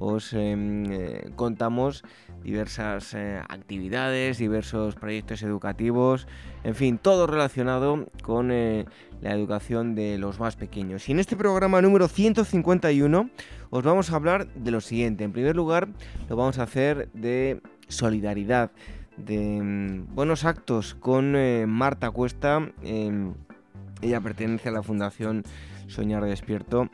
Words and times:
os 0.00 0.32
em, 0.32 0.86
eh, 0.90 1.30
contamos 1.34 2.04
diversas 2.42 3.14
eh, 3.14 3.42
actividades, 3.48 4.38
diversos 4.38 4.94
proyectos 4.94 5.42
educativos, 5.42 6.28
en 6.62 6.74
fin, 6.74 6.98
todo 6.98 7.26
relacionado 7.26 8.06
con 8.22 8.50
eh, 8.52 8.86
la 9.20 9.32
educación 9.32 9.94
de 9.94 10.16
los 10.18 10.38
más 10.38 10.56
pequeños. 10.56 11.08
Y 11.08 11.12
en 11.12 11.18
este 11.18 11.36
programa 11.36 11.82
número 11.82 12.06
151 12.06 13.30
os 13.70 13.82
vamos 13.82 14.12
a 14.12 14.16
hablar 14.16 14.46
de 14.54 14.70
lo 14.70 14.80
siguiente. 14.80 15.24
En 15.24 15.32
primer 15.32 15.56
lugar, 15.56 15.88
lo 16.28 16.36
vamos 16.36 16.58
a 16.58 16.62
hacer 16.62 17.10
de 17.12 17.60
solidaridad, 17.88 18.70
de 19.16 19.60
mm, 19.60 20.14
buenos 20.14 20.44
actos 20.44 20.94
con 20.94 21.32
Marta 21.68 22.10
Cuesta. 22.12 22.70
Em, 22.82 23.34
ella 24.00 24.20
pertenece 24.20 24.68
a 24.68 24.72
la 24.72 24.84
Fundación 24.84 25.42
Soñar 25.88 26.24
Despierto. 26.24 26.88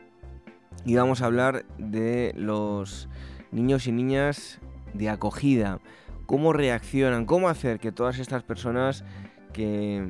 Y 0.85 0.95
vamos 0.95 1.21
a 1.21 1.25
hablar 1.25 1.65
de 1.77 2.33
los 2.37 3.09
niños 3.51 3.87
y 3.87 3.91
niñas 3.91 4.59
de 4.93 5.09
acogida, 5.09 5.79
cómo 6.25 6.53
reaccionan, 6.53 7.25
cómo 7.25 7.49
hacer 7.49 7.79
que 7.79 7.91
todas 7.91 8.19
estas 8.19 8.43
personas 8.43 9.03
que 9.51 10.05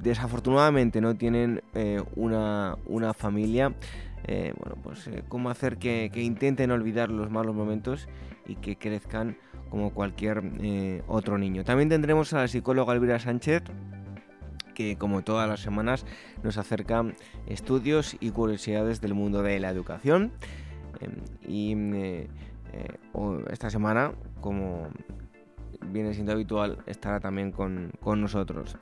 desafortunadamente 0.00 1.00
no 1.00 1.16
tienen 1.16 1.62
eh, 1.74 2.00
una, 2.14 2.76
familia, 3.14 3.74
eh, 4.24 4.54
bueno, 4.56 4.76
pues 4.82 5.08
eh, 5.08 5.24
cómo 5.28 5.50
hacer 5.50 5.76
que, 5.78 6.10
intenten 6.14 6.70
olvidar 6.70 7.10
los 7.10 7.30
malos 7.30 7.54
momentos 7.54 8.08
y 8.46 8.54
que 8.54 8.76
crezcan 8.76 9.36
como 9.70 9.92
cualquier 9.92 11.02
otro 11.08 11.36
niño. 11.36 11.64
También 11.64 11.88
tendremos 11.88 12.32
a 12.32 12.42
la 12.42 12.48
psicóloga 12.48 12.94
Elvira 12.94 13.18
Sánchez, 13.18 13.64
que 14.76 14.96
como 14.96 15.24
todas 15.24 15.48
las 15.48 15.60
semanas 15.60 16.04
nos 16.44 16.58
acerca 16.58 17.02
estudios 17.46 18.16
y 18.20 18.30
curiosidades 18.30 19.00
del 19.00 19.14
mundo 19.14 19.42
de 19.42 19.58
la 19.58 19.70
educación. 19.70 20.32
y 21.48 21.74
eh, 21.74 22.28
esta 23.50 23.70
semana, 23.70 24.12
como 24.42 24.88
viene 25.90 26.12
siendo 26.12 26.32
habitual, 26.32 26.78
estará 26.86 27.20
también 27.20 27.52
con, 27.52 27.90
nosotros. 28.04 28.76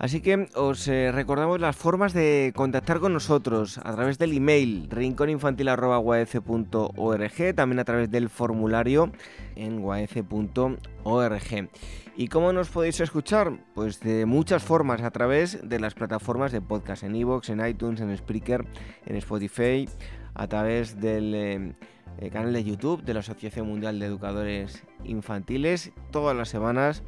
Así 0.00 0.20
que 0.22 0.48
os 0.54 0.88
eh, 0.88 1.12
recordamos 1.12 1.60
las 1.60 1.76
formas 1.76 2.14
de 2.14 2.54
contactar 2.56 3.00
con 3.00 3.12
nosotros 3.12 3.76
a 3.84 3.94
través 3.94 4.16
del 4.16 4.34
email 4.34 4.88
rinconinfantil.org, 4.88 7.54
también 7.54 7.78
a 7.78 7.84
través 7.84 8.10
del 8.10 8.30
formulario 8.30 9.12
en 9.56 9.82
guaece.org. 9.82 11.68
¿Y 12.16 12.28
cómo 12.28 12.54
nos 12.54 12.70
podéis 12.70 12.98
escuchar? 13.00 13.58
Pues 13.74 14.00
de 14.00 14.24
muchas 14.24 14.62
formas, 14.62 15.02
a 15.02 15.10
través 15.10 15.68
de 15.68 15.78
las 15.78 15.92
plataformas 15.92 16.50
de 16.50 16.62
podcast 16.62 17.02
en 17.02 17.16
iVoox, 17.16 17.50
en 17.50 17.66
iTunes, 17.66 18.00
en 18.00 18.16
Spreaker, 18.16 18.64
en 19.04 19.16
Spotify, 19.16 19.86
a 20.32 20.46
través 20.46 20.98
del... 20.98 21.34
Eh, 21.34 21.74
el 22.18 22.30
canal 22.30 22.52
de 22.52 22.64
YouTube 22.64 23.02
de 23.02 23.14
la 23.14 23.20
Asociación 23.20 23.66
Mundial 23.66 23.98
de 23.98 24.06
Educadores 24.06 24.82
Infantiles 25.04 25.92
todas 26.10 26.36
las 26.36 26.48
semanas. 26.48 27.02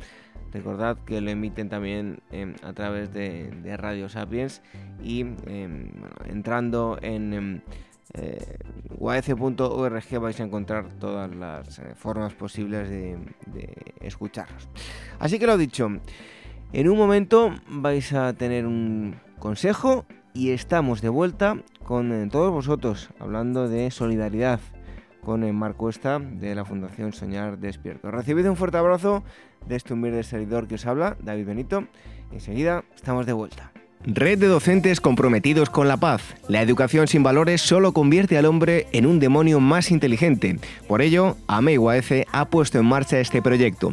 Recordad 0.53 0.99
que 1.07 1.21
lo 1.21 1.31
emiten 1.31 1.69
también 1.69 2.21
em, 2.31 2.55
a 2.63 2.73
través 2.73 3.13
de, 3.13 3.51
Radio 3.77 4.09
Sapiens 4.09 4.63
y 5.03 5.21
em, 5.21 5.91
entrando 6.27 6.99
en 7.01 7.33
em, 7.33 7.61
eh, 8.15 8.59
vais 8.99 9.29
a 10.41 10.45
encontrar 10.45 10.93
todas 11.01 11.35
las 11.35 11.79
eh, 11.79 11.95
formas 11.97 12.35
posibles 12.35 12.89
de, 12.89 13.19
de. 13.47 14.13
Así 15.19 15.39
que 15.39 15.47
lo 15.47 15.57
dicho, 15.57 15.89
en 16.73 16.89
un 16.89 16.99
momento 16.99 17.55
vais 17.69 18.13
a 18.13 18.33
tener 18.35 18.67
un 18.67 19.17
consejo 19.39 20.05
y 20.35 20.51
estamos 20.51 21.01
de 21.01 21.09
vuelta 21.09 21.63
con 21.85 22.13
eh, 22.13 22.29
todos 22.31 22.53
vosotros 22.53 23.11
hablando 23.19 23.69
de 23.69 23.91
solidaridad 23.91 24.61
con 25.25 25.45
el 25.45 25.53
Mar 25.53 25.75
Cuesta 25.75 26.19
de 26.19 26.55
la 26.55 26.65
Fundación 26.65 27.13
Soñar 27.13 27.59
Despierto. 27.59 28.11
Recibid 28.11 28.49
un 28.49 28.57
fuerte 28.57 28.79
abrazo 28.79 29.23
de 29.67 29.77
este 29.77 29.95
humilde 29.95 30.23
servidor 30.23 30.67
que 30.67 30.75
os 30.75 30.87
habla, 30.87 31.17
David 31.21 31.47
Benito. 31.47 31.85
Enseguida 32.33 32.85
estamos 32.95 33.27
de 33.27 33.33
vuelta. 33.33 33.73
Red 34.05 34.41
de 34.41 34.49
docentes 34.49 35.01
comprometidos 35.01 35.71
con 35.71 35.87
la 35.87 35.97
paz. 35.97 36.35
La 36.49 36.61
educación 36.61 37.07
sin 37.07 37.23
valores 37.23 37.63
solo 37.63 37.93
convierte 37.93 38.37
al 38.37 38.47
hombre 38.47 38.89
en 38.93 39.07
un 39.07 39.21
demonio 39.21 39.61
más 39.61 39.93
inteligente. 39.93 40.59
Por 40.89 41.03
ello, 41.03 41.37
AMEIWAECE 41.47 42.27
ha 42.33 42.47
puesto 42.47 42.81
en 42.81 42.87
marcha 42.87 43.21
este 43.21 43.41
proyecto. 43.43 43.93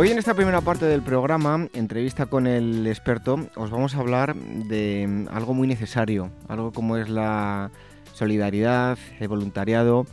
Hoy 0.00 0.12
en 0.12 0.18
esta 0.18 0.34
primera 0.34 0.60
parte 0.60 0.84
del 0.84 1.02
programa, 1.02 1.66
entrevista 1.74 2.26
con 2.26 2.46
el 2.46 2.86
experto, 2.86 3.48
os 3.56 3.72
vamos 3.72 3.96
a 3.96 3.98
hablar 3.98 4.36
de 4.36 5.26
algo 5.28 5.54
muy 5.54 5.66
necesario, 5.66 6.30
algo 6.46 6.70
como 6.70 6.96
es 6.96 7.08
la 7.08 7.72
solidaridad, 8.14 8.96
el 9.18 9.26
voluntariado, 9.26 10.06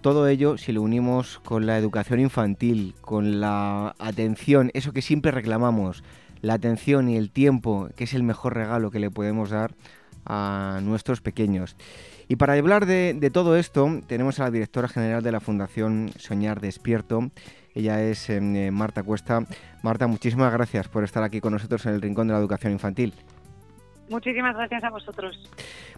todo 0.00 0.26
ello 0.26 0.56
si 0.56 0.72
lo 0.72 0.80
unimos 0.80 1.38
con 1.44 1.66
la 1.66 1.76
educación 1.76 2.18
infantil, 2.18 2.94
con 3.02 3.38
la 3.38 3.94
atención, 3.98 4.70
eso 4.72 4.94
que 4.94 5.02
siempre 5.02 5.32
reclamamos, 5.32 6.02
la 6.40 6.54
atención 6.54 7.10
y 7.10 7.18
el 7.18 7.30
tiempo, 7.30 7.90
que 7.94 8.04
es 8.04 8.14
el 8.14 8.22
mejor 8.22 8.54
regalo 8.54 8.90
que 8.90 9.00
le 9.00 9.10
podemos 9.10 9.50
dar 9.50 9.74
a 10.24 10.80
nuestros 10.82 11.20
pequeños. 11.20 11.76
Y 12.26 12.36
para 12.36 12.54
hablar 12.54 12.86
de, 12.86 13.30
todo 13.30 13.56
esto, 13.56 14.00
tenemos 14.06 14.40
a 14.40 14.44
la 14.44 14.50
directora 14.50 14.88
general 14.88 15.22
de 15.22 15.32
la 15.32 15.40
Fundación 15.40 16.10
Soñar 16.16 16.62
Despierto, 16.62 17.30
ella 17.76 18.02
es 18.02 18.28
em, 18.30 18.56
eh, 18.56 18.70
Marta 18.72 19.02
Cuesta. 19.04 19.44
Marta, 19.82 20.06
muchísimas 20.06 20.52
gracias 20.52 20.88
por 20.88 21.04
estar 21.04 21.22
aquí 21.22 21.40
con 21.40 21.52
nosotros 21.52 21.86
en 21.86 21.94
el 21.94 22.02
Rincón 22.02 22.26
de 22.26 22.32
la 22.32 22.40
Educación 22.40 22.72
Infantil. 22.72 23.14
Muchísimas 24.08 24.54
gracias 24.54 24.84
a 24.84 24.90
vosotros. 24.90 25.36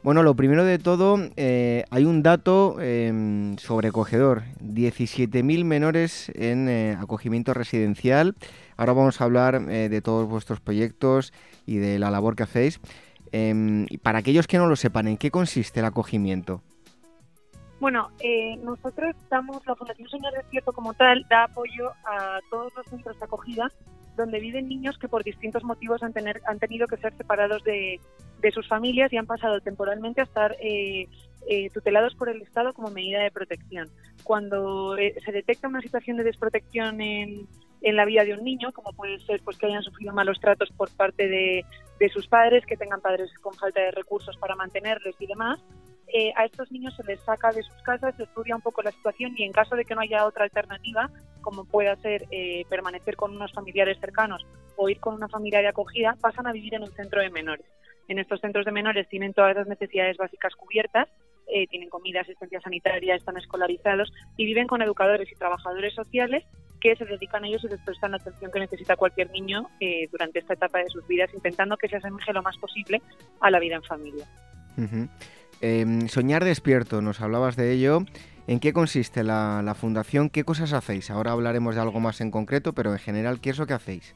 Bueno, 0.02 0.22
lo 0.22 0.34
primero 0.34 0.64
de 0.64 0.78
todo, 0.78 1.18
eh, 1.36 1.84
hay 1.90 2.04
un 2.04 2.22
dato 2.22 2.76
eh, 2.80 3.54
sobrecogedor. 3.58 4.44
17.000 4.62 5.64
menores 5.64 6.30
en 6.34 6.68
eh, 6.68 6.96
acogimiento 6.98 7.52
residencial. 7.52 8.34
Ahora 8.76 8.94
vamos 8.94 9.20
a 9.20 9.24
hablar 9.24 9.66
de 9.66 10.00
todos 10.00 10.28
vuestros 10.28 10.60
proyectos 10.60 11.32
y 11.66 11.78
de 11.78 11.98
la 11.98 12.10
labor 12.10 12.36
que 12.36 12.44
hacéis. 12.44 12.80
Em, 13.32 13.86
para 14.02 14.20
aquellos 14.20 14.46
que 14.46 14.56
no 14.56 14.66
lo 14.66 14.76
sepan, 14.76 15.08
¿en 15.08 15.16
qué 15.16 15.30
consiste 15.30 15.80
el 15.80 15.86
acogimiento? 15.86 16.62
Bueno, 17.80 18.10
eh, 18.20 18.56
nosotros 18.56 19.14
damos, 19.30 19.64
la 19.66 19.76
Fundación 19.76 20.08
Señor 20.08 20.32
Despierto 20.32 20.72
como 20.72 20.94
tal, 20.94 21.24
da 21.30 21.44
apoyo 21.44 21.90
a 22.04 22.40
todos 22.50 22.74
los 22.74 22.86
centros 22.86 23.18
de 23.18 23.24
acogida 23.24 23.70
donde 24.16 24.40
viven 24.40 24.68
niños 24.68 24.98
que 24.98 25.08
por 25.08 25.22
distintos 25.22 25.62
motivos 25.62 26.02
han, 26.02 26.12
tener, 26.12 26.42
han 26.44 26.58
tenido 26.58 26.88
que 26.88 26.96
ser 26.96 27.16
separados 27.16 27.62
de, 27.62 28.00
sus 28.52 28.68
familias 28.68 29.12
y 29.12 29.16
han 29.16 29.26
pasado 29.26 29.60
temporalmente 29.60 30.20
a 30.20 30.24
estar 30.24 30.56
eh, 30.60 31.06
eh, 31.48 31.70
tutelados 31.70 32.14
por 32.16 32.28
el 32.28 32.42
Estado 32.42 32.74
como 32.74 32.90
medida 32.90 33.22
de 33.22 33.30
protección. 33.30 33.88
Cuando 34.24 34.96
se 34.96 35.32
detecta 35.32 35.68
una 35.68 35.80
situación 35.80 36.16
de 36.16 36.24
desprotección 36.24 37.00
en, 37.00 37.46
en 37.82 37.96
la 37.96 38.04
vida 38.04 38.24
de 38.24 38.34
un 38.34 38.44
niño, 38.44 38.72
como 38.72 38.92
puede 38.92 39.18
ser 39.20 39.40
pues 39.44 39.56
que 39.56 39.66
hayan 39.66 39.82
sufrido 39.82 40.12
malos 40.12 40.40
tratos 40.40 40.70
por 40.76 40.90
parte 40.90 41.28
de, 41.28 41.64
de 42.00 42.08
sus 42.08 42.26
padres, 42.26 42.66
que 42.66 42.76
tengan 42.76 43.00
padres 43.00 43.30
con 43.40 43.54
falta 43.54 43.80
de 43.80 43.92
recursos 43.92 44.36
para 44.36 44.56
mantenerles 44.56 45.14
y 45.18 45.26
demás. 45.26 45.60
Eh, 46.12 46.32
a 46.36 46.46
estos 46.46 46.72
niños 46.72 46.94
se 46.96 47.04
les 47.04 47.20
saca 47.20 47.50
de 47.52 47.62
sus 47.62 47.82
casas, 47.82 48.16
se 48.16 48.22
estudia 48.22 48.56
un 48.56 48.62
poco 48.62 48.82
la 48.82 48.92
situación 48.92 49.34
y 49.36 49.44
en 49.44 49.52
caso 49.52 49.76
de 49.76 49.84
que 49.84 49.94
no 49.94 50.00
haya 50.00 50.24
otra 50.24 50.44
alternativa, 50.44 51.10
como 51.42 51.66
pueda 51.66 51.96
ser 51.96 52.24
eh, 52.30 52.64
permanecer 52.70 53.14
con 53.16 53.36
unos 53.36 53.52
familiares 53.52 53.98
cercanos 54.00 54.46
o 54.76 54.88
ir 54.88 55.00
con 55.00 55.14
una 55.14 55.28
familia 55.28 55.60
de 55.60 55.68
acogida, 55.68 56.16
pasan 56.20 56.46
a 56.46 56.52
vivir 56.52 56.74
en 56.74 56.82
un 56.82 56.92
centro 56.92 57.20
de 57.20 57.30
menores. 57.30 57.66
En 58.08 58.18
estos 58.18 58.40
centros 58.40 58.64
de 58.64 58.72
menores 58.72 59.06
tienen 59.08 59.34
todas 59.34 59.54
las 59.54 59.66
necesidades 59.66 60.16
básicas 60.16 60.54
cubiertas, 60.54 61.08
eh, 61.46 61.66
tienen 61.66 61.90
comida, 61.90 62.22
asistencia 62.22 62.60
sanitaria, 62.60 63.14
están 63.14 63.36
escolarizados 63.36 64.10
y 64.38 64.46
viven 64.46 64.66
con 64.66 64.80
educadores 64.80 65.30
y 65.30 65.34
trabajadores 65.34 65.94
sociales 65.94 66.44
que 66.80 66.96
se 66.96 67.04
dedican 67.04 67.44
a 67.44 67.48
ellos 67.48 67.64
y 67.64 67.68
les 67.68 67.80
prestan 67.82 68.12
la 68.12 68.16
atención 68.18 68.50
que 68.50 68.60
necesita 68.60 68.96
cualquier 68.96 69.30
niño 69.30 69.68
durante 70.12 70.38
esta 70.38 70.54
etapa 70.54 70.78
de 70.78 70.88
sus 70.88 71.06
vidas, 71.08 71.28
intentando 71.34 71.76
que 71.76 71.88
se 71.88 71.96
asemeje 71.96 72.32
lo 72.32 72.42
más 72.42 72.56
posible 72.56 73.02
a 73.40 73.50
la 73.50 73.58
vida 73.58 73.74
en 73.76 73.82
familia. 73.82 74.24
Em, 75.60 76.08
soñar 76.08 76.44
despierto, 76.44 77.02
nos 77.02 77.20
hablabas 77.20 77.56
de 77.56 77.72
ello. 77.72 78.04
¿En 78.46 78.60
qué 78.60 78.72
consiste 78.72 79.24
la, 79.24 79.60
la, 79.62 79.74
fundación? 79.74 80.30
¿Qué 80.30 80.44
cosas 80.44 80.72
hacéis? 80.72 81.10
Ahora 81.10 81.32
hablaremos 81.32 81.74
de 81.74 81.80
algo 81.80 82.00
más 82.00 82.20
en 82.20 82.30
concreto, 82.30 82.72
pero 82.72 82.92
en 82.92 82.98
general, 82.98 83.40
¿qué 83.40 83.50
es 83.50 83.58
lo 83.58 83.66
que 83.66 83.74
hacéis? 83.74 84.14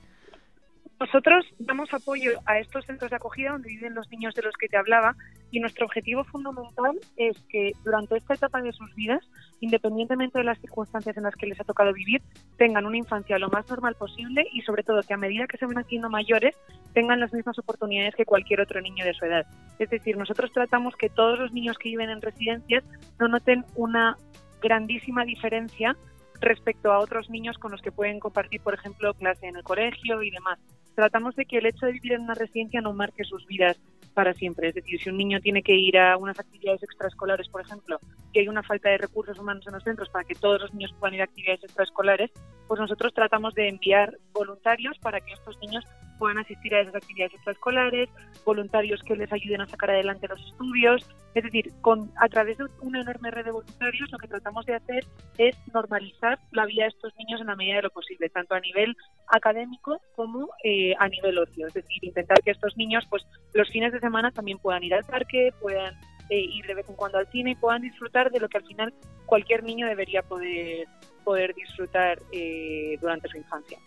Nosotros 1.03 1.45
damos 1.59 1.93
apoyo 1.93 2.31
a 2.47 2.61
estos 2.61 2.87
centros 2.87 3.11
de 3.11 3.17
acogida 3.17 3.51
donde 3.51 3.71
viven 3.71 3.93
los 3.93 4.09
niños 4.09 4.37
de 4.37 4.43
los 4.43 4.55
que 4.55 4.69
te 4.69 4.77
hablaba 4.77 5.17
y 5.51 5.59
nuestro 5.59 5.85
objetivo 5.87 6.23
fundamental 6.23 6.97
es 7.17 7.37
que 7.49 7.73
durante 7.85 8.17
esta 8.17 8.35
etapa 8.35 8.63
de 8.63 8.73
sus 8.73 8.95
vidas, 8.95 9.19
independientemente 9.59 10.39
de 10.39 10.45
las 10.45 10.61
circunstancias 10.61 11.17
en 11.17 11.25
las 11.25 11.35
que 11.35 11.49
les 11.49 11.61
ha 11.61 11.65
tocado 11.65 11.93
vivir, 11.93 12.23
tengan 12.57 12.87
una 12.87 12.99
infancia 12.99 13.37
lo 13.41 13.49
más 13.49 13.69
normal 13.69 13.97
posible 13.97 14.47
y 14.53 14.61
sobre 14.61 14.85
todo 14.85 15.03
que 15.03 15.13
a 15.13 15.17
medida 15.17 15.49
que 15.49 15.59
se 15.59 15.67
van 15.67 15.79
haciendo 15.79 16.09
mayores 16.09 16.55
tengan 16.95 17.19
las 17.19 17.33
mismas 17.33 17.59
oportunidades 17.59 18.15
que 18.15 18.25
cualquier 18.25 18.61
otro 18.61 18.81
niño 18.81 19.05
de 19.05 19.15
su 19.15 19.25
edad. 19.25 19.45
Es 19.81 19.91
decir, 19.91 20.17
nosotros 20.17 20.53
tratamos 20.53 20.95
que 20.95 21.11
todos 21.11 21.37
los 21.37 21.53
niños 21.53 21.79
que 21.79 21.89
viven 21.89 22.11
en 22.11 22.23
residencias 22.23 22.85
no 23.19 23.27
noten 23.27 23.65
una 23.75 24.17
grandísima 24.63 25.25
diferencia 25.25 25.97
respecto 26.43 26.93
a 26.93 26.99
otros 26.99 27.31
niños 27.31 27.59
con 27.59 27.73
los 27.73 27.81
que 27.81 27.93
pueden 27.93 28.21
compartir, 28.21 28.61
por 28.61 28.75
ejemplo, 28.75 29.15
clase 29.15 29.47
en 29.47 29.57
el 29.57 29.63
colegio 29.63 30.23
y 30.23 30.31
demás 30.31 30.59
tratamos 30.95 31.35
de 31.37 31.45
que 31.45 31.59
el 31.59 31.67
hecho 31.67 31.87
de 31.87 31.93
vivir 31.93 32.13
en 32.13 32.23
una 32.23 32.35
residencia 32.35 32.81
no 32.81 32.93
marque 32.93 33.25
sus 33.25 33.47
vidas 33.47 33.79
para 34.15 34.35
siempre. 34.35 34.69
Es 34.69 34.75
decir, 34.75 35.01
si 35.01 35.09
un 35.09 35.17
niño 35.17 35.41
tiene 35.41 35.63
que 35.63 35.75
ir 35.75 35.99
a 35.99 36.17
unas 36.17 36.39
actividades 36.39 36.83
extraescolares, 36.83 37.49
por 37.49 37.63
ejemplo, 37.63 37.99
que 38.33 38.41
hay 38.41 38.49
una 38.49 38.63
falta 38.63 38.91
de 38.91 38.99
recursos 38.99 39.39
humanos 39.39 39.67
en 39.67 39.73
los 39.73 39.83
centros 39.83 40.11
para 40.11 40.25
que 40.25 40.35
todos 40.35 40.61
los 40.61 40.75
niños 40.75 40.95
puedan 40.99 41.15
ir 41.15 41.23
a 41.23 41.25
actividades 41.25 41.65
extraescolares, 41.65 42.31
pues 42.69 42.79
nosotros 42.79 43.15
tratamos 43.15 43.55
de 43.55 43.69
enviar 43.69 44.19
voluntarios 44.33 44.99
para 44.99 45.21
que 45.21 45.33
estos 45.33 45.59
niños 45.61 45.85
puedan 46.23 46.39
asistir 46.39 46.73
a 46.73 46.83
esas 46.83 46.95
actividades 46.95 47.35
extraescolares, 47.35 48.09
voluntarios 48.45 49.03
que 49.03 49.17
les 49.17 49.33
ayuden 49.33 49.61
a 49.61 49.67
sacar 49.67 49.91
adelante 49.91 50.29
los 50.29 50.41
estudios. 50.41 51.05
Es 51.35 51.43
decir, 51.43 51.73
con, 51.81 52.13
a 52.17 52.29
través 52.29 52.59
de 52.59 52.67
una 52.81 53.01
enorme 53.01 53.33
red 53.33 53.45
de 53.45 53.51
voluntarios 53.51 54.09
lo 54.13 54.19
que 54.19 54.29
tratamos 54.29 54.65
de 54.67 54.77
hacer 54.77 55.05
es 55.37 55.57
normalizar 55.75 56.39
la 56.53 56.65
vida 56.65 56.85
de 56.85 56.91
estos 56.91 57.13
niños 57.19 57.41
en 57.41 57.49
la 57.49 57.57
medida 57.57 57.75
de 57.75 57.83
lo 57.83 57.91
posible, 57.91 58.29
tanto 58.29 58.55
a 58.55 58.61
nivel 58.61 58.95
académico 59.27 60.01
como 60.15 60.49
eh, 60.63 60.95
a 60.97 61.09
nivel 61.09 61.39
ocio. 61.39 61.67
Es 61.67 61.75
decir, 61.75 62.05
intentar 62.05 62.41
que 62.45 62.53
estos 62.53 62.77
niños, 62.77 63.05
pues 63.11 63.27
los 63.53 63.69
fines 63.71 63.93
de 63.93 63.99
semana 63.99 64.31
también 64.31 64.59
puedan 64.59 64.85
ir 64.85 64.95
al 64.95 65.03
parque, 65.03 65.53
puedan 65.61 65.93
eh, 66.31 66.39
ir 66.39 66.65
de 66.67 66.75
vez 66.75 66.89
en 66.89 66.95
cuando 66.95 67.19
al 67.19 67.27
cine 67.33 67.51
y 67.51 67.55
puedan 67.57 67.83
disfrutar 67.83 68.31
de 68.31 68.39
lo 68.39 68.49
que 68.49 68.59
al 68.59 68.67
final 68.69 68.95
cualquier 69.27 69.65
niño 69.65 69.89
debería 69.89 70.23
poder, 70.23 70.87
poder 71.25 71.53
disfrutar 71.53 72.21
eh, 72.31 72.97
durante 73.01 73.27
su 73.29 73.39
infancia. 73.39 73.81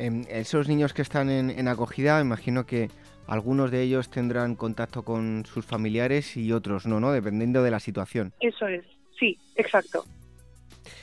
Em, 0.00 0.24
esos 0.30 0.66
niños 0.66 0.94
que 0.94 1.02
están 1.02 1.28
en, 1.28 1.50
en 1.50 1.68
acogida, 1.68 2.18
imagino 2.22 2.64
que 2.64 2.88
algunos 3.26 3.70
de 3.70 3.82
ellos 3.82 4.10
tendrán 4.10 4.56
contacto 4.56 5.04
con 5.04 5.44
sus 5.44 5.66
familiares 5.66 6.38
y 6.38 6.52
otros 6.52 6.86
no, 6.86 7.00
¿no? 7.00 7.12
Dependiendo 7.12 7.62
de 7.62 7.70
la 7.70 7.80
situación. 7.80 8.32
Eso 8.40 8.66
es, 8.66 8.82
sí, 9.18 9.38
exacto. 9.56 10.04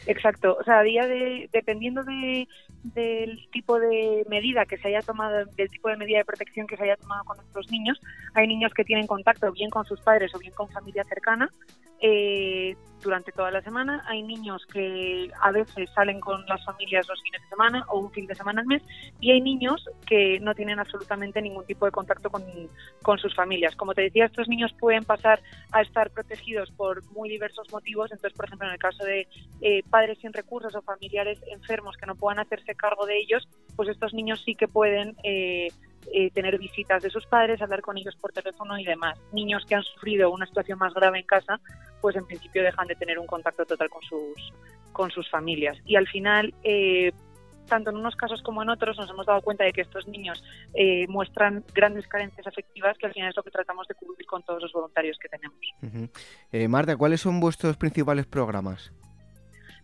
Exacto, 0.07 0.57
o 0.59 0.63
sea, 0.63 0.79
a 0.79 0.83
día 0.83 1.05
de, 1.05 1.47
dependiendo 1.53 2.03
de, 2.03 2.47
del 2.95 3.47
tipo 3.51 3.79
de 3.79 4.25
medida 4.29 4.65
que 4.65 4.77
se 4.77 4.87
haya 4.87 5.01
tomado, 5.01 5.45
del 5.45 5.69
tipo 5.69 5.89
de 5.89 5.97
medida 5.97 6.17
de 6.17 6.25
protección 6.25 6.65
que 6.65 6.75
se 6.75 6.83
haya 6.83 6.97
tomado 6.97 7.23
con 7.25 7.37
nuestros 7.37 7.69
niños, 7.69 8.01
hay 8.33 8.47
niños 8.47 8.73
que 8.73 8.83
tienen 8.83 9.05
contacto 9.05 9.51
bien 9.51 9.69
con 9.69 9.85
sus 9.85 10.01
padres 10.01 10.33
o 10.33 10.39
bien 10.39 10.53
con 10.53 10.69
familia 10.69 11.03
cercana, 11.03 11.51
eh, 12.01 12.75
durante 13.01 13.31
toda 13.31 13.51
la 13.51 13.61
semana. 13.61 14.03
Hay 14.07 14.23
niños 14.23 14.65
que 14.65 15.31
a 15.41 15.51
veces 15.51 15.89
salen 15.93 16.19
con 16.19 16.45
las 16.47 16.63
familias 16.65 17.07
los 17.07 17.21
fines 17.21 17.41
de 17.41 17.49
semana 17.49 17.85
o 17.89 17.99
un 17.99 18.11
fin 18.11 18.25
de 18.25 18.35
semana 18.35 18.61
al 18.61 18.67
mes 18.67 18.83
y 19.19 19.31
hay 19.31 19.41
niños 19.41 19.87
que 20.05 20.39
no 20.39 20.53
tienen 20.55 20.79
absolutamente 20.79 21.41
ningún 21.41 21.65
tipo 21.65 21.85
de 21.85 21.91
contacto 21.91 22.29
con, 22.29 22.43
con 23.01 23.17
sus 23.19 23.35
familias. 23.35 23.75
Como 23.75 23.93
te 23.93 24.03
decía, 24.03 24.25
estos 24.25 24.47
niños 24.47 24.73
pueden 24.79 25.03
pasar 25.03 25.41
a 25.71 25.81
estar 25.81 26.09
protegidos 26.11 26.71
por 26.71 27.03
muy 27.11 27.29
diversos 27.29 27.71
motivos. 27.71 28.11
Entonces, 28.11 28.35
por 28.35 28.45
ejemplo, 28.45 28.67
en 28.67 28.73
el 28.73 28.79
caso 28.79 29.03
de 29.03 29.27
eh, 29.61 29.83
padres 29.89 30.17
sin 30.19 30.33
recursos 30.33 30.73
o 30.75 30.81
familiares 30.81 31.39
enfermos 31.51 31.97
que 31.97 32.05
no 32.05 32.15
puedan 32.15 32.39
hacerse 32.39 32.75
cargo 32.75 33.05
de 33.05 33.17
ellos, 33.19 33.47
pues 33.75 33.89
estos 33.89 34.13
niños 34.13 34.41
sí 34.43 34.55
que 34.55 34.67
pueden... 34.67 35.15
Eh, 35.23 35.69
eh, 36.13 36.31
tener 36.31 36.57
visitas 36.57 37.03
de 37.03 37.09
sus 37.09 37.25
padres, 37.25 37.61
hablar 37.61 37.81
con 37.81 37.97
ellos 37.97 38.15
por 38.15 38.31
teléfono 38.31 38.77
y 38.79 38.85
demás. 38.85 39.19
Niños 39.33 39.65
que 39.67 39.75
han 39.75 39.83
sufrido 39.83 40.31
una 40.31 40.45
situación 40.45 40.79
más 40.79 40.93
grave 40.93 41.19
en 41.19 41.25
casa, 41.25 41.59
pues 42.01 42.15
en 42.15 42.25
principio 42.25 42.63
dejan 42.63 42.87
de 42.87 42.95
tener 42.95 43.19
un 43.19 43.27
contacto 43.27 43.65
total 43.65 43.89
con 43.89 44.01
sus, 44.03 44.53
con 44.93 45.11
sus 45.11 45.29
familias. 45.29 45.77
Y 45.85 45.95
al 45.95 46.07
final, 46.07 46.53
eh, 46.63 47.11
tanto 47.67 47.89
en 47.89 47.97
unos 47.97 48.15
casos 48.15 48.41
como 48.41 48.63
en 48.63 48.69
otros, 48.69 48.97
nos 48.97 49.09
hemos 49.09 49.25
dado 49.25 49.41
cuenta 49.41 49.63
de 49.65 49.73
que 49.73 49.81
estos 49.81 50.07
niños 50.07 50.43
eh, 50.73 51.05
muestran 51.07 51.63
grandes 51.73 52.07
carencias 52.07 52.47
afectivas, 52.47 52.97
que 52.97 53.07
al 53.07 53.13
final 53.13 53.29
es 53.29 53.35
lo 53.35 53.43
que 53.43 53.51
tratamos 53.51 53.87
de 53.87 53.95
cubrir 53.95 54.25
con 54.25 54.43
todos 54.43 54.61
los 54.61 54.71
voluntarios 54.71 55.17
que 55.19 55.29
tenemos. 55.29 55.59
Marta, 56.69 56.95
¿cuáles 56.95 57.21
son 57.21 57.39
vuestros 57.39 57.75
principales 57.75 58.25
programas? 58.25 58.91